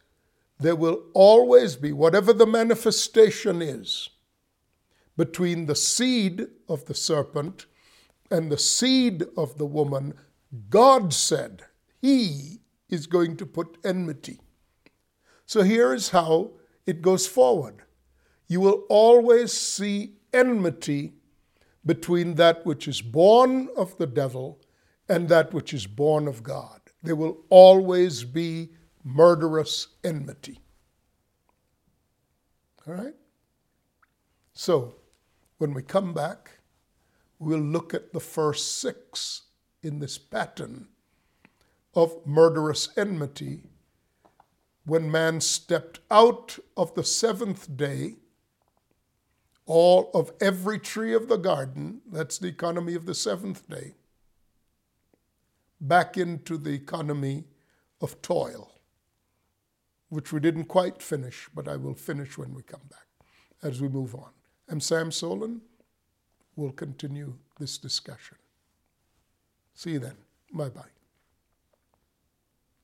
there 0.58 0.76
will 0.76 1.04
always 1.14 1.76
be, 1.76 1.92
whatever 1.92 2.32
the 2.32 2.46
manifestation 2.46 3.62
is, 3.62 4.10
between 5.16 5.66
the 5.66 5.76
seed 5.76 6.46
of 6.68 6.86
the 6.86 6.94
serpent 6.94 7.66
and 8.30 8.50
the 8.50 8.58
seed 8.58 9.24
of 9.36 9.58
the 9.58 9.66
woman, 9.66 10.14
God 10.70 11.12
said 11.12 11.62
He 12.00 12.60
is 12.88 13.06
going 13.06 13.36
to 13.36 13.46
put 13.46 13.78
enmity. 13.84 14.40
So 15.46 15.62
here 15.62 15.92
is 15.92 16.10
how 16.10 16.52
it 16.86 17.02
goes 17.02 17.26
forward 17.26 17.82
you 18.52 18.60
will 18.60 18.84
always 18.90 19.50
see 19.50 20.16
enmity 20.30 21.14
between 21.86 22.34
that 22.34 22.66
which 22.66 22.86
is 22.86 23.00
born 23.00 23.70
of 23.78 23.96
the 23.96 24.06
devil 24.06 24.60
and 25.08 25.30
that 25.30 25.54
which 25.54 25.72
is 25.72 25.86
born 25.86 26.28
of 26.28 26.42
God. 26.42 26.82
There 27.02 27.16
will 27.16 27.38
always 27.48 28.24
be 28.24 28.68
murderous 29.02 29.88
enmity. 30.04 30.60
All 32.86 32.92
right? 32.92 33.14
So, 34.52 34.96
when 35.56 35.72
we 35.72 35.80
come 35.80 36.12
back, 36.12 36.58
we'll 37.38 37.58
look 37.58 37.94
at 37.94 38.12
the 38.12 38.20
first 38.20 38.78
six 38.78 39.44
in 39.82 39.98
this 39.98 40.18
pattern 40.18 40.88
of 41.94 42.26
murderous 42.26 42.90
enmity 42.98 43.62
when 44.84 45.10
man 45.10 45.40
stepped 45.40 46.00
out 46.10 46.58
of 46.76 46.94
the 46.94 47.04
seventh 47.04 47.78
day 47.78 48.16
all 49.66 50.10
of 50.14 50.32
every 50.40 50.78
tree 50.78 51.14
of 51.14 51.28
the 51.28 51.36
garden, 51.36 52.00
that's 52.10 52.38
the 52.38 52.48
economy 52.48 52.94
of 52.94 53.06
the 53.06 53.14
seventh 53.14 53.68
day, 53.68 53.94
back 55.80 56.16
into 56.16 56.56
the 56.56 56.72
economy 56.72 57.44
of 58.00 58.20
toil, 58.22 58.72
which 60.08 60.32
we 60.32 60.40
didn't 60.40 60.64
quite 60.64 61.02
finish, 61.02 61.48
but 61.54 61.68
I 61.68 61.76
will 61.76 61.94
finish 61.94 62.36
when 62.36 62.54
we 62.54 62.62
come 62.62 62.82
back 62.90 63.06
as 63.62 63.80
we 63.80 63.88
move 63.88 64.14
on. 64.14 64.30
I'm 64.68 64.80
Sam 64.80 65.10
Soleyn. 65.10 65.60
We'll 66.56 66.72
continue 66.72 67.34
this 67.58 67.78
discussion. 67.78 68.36
See 69.74 69.92
you 69.92 69.98
then. 70.00 70.16
Bye 70.52 70.68
bye. 70.68 70.91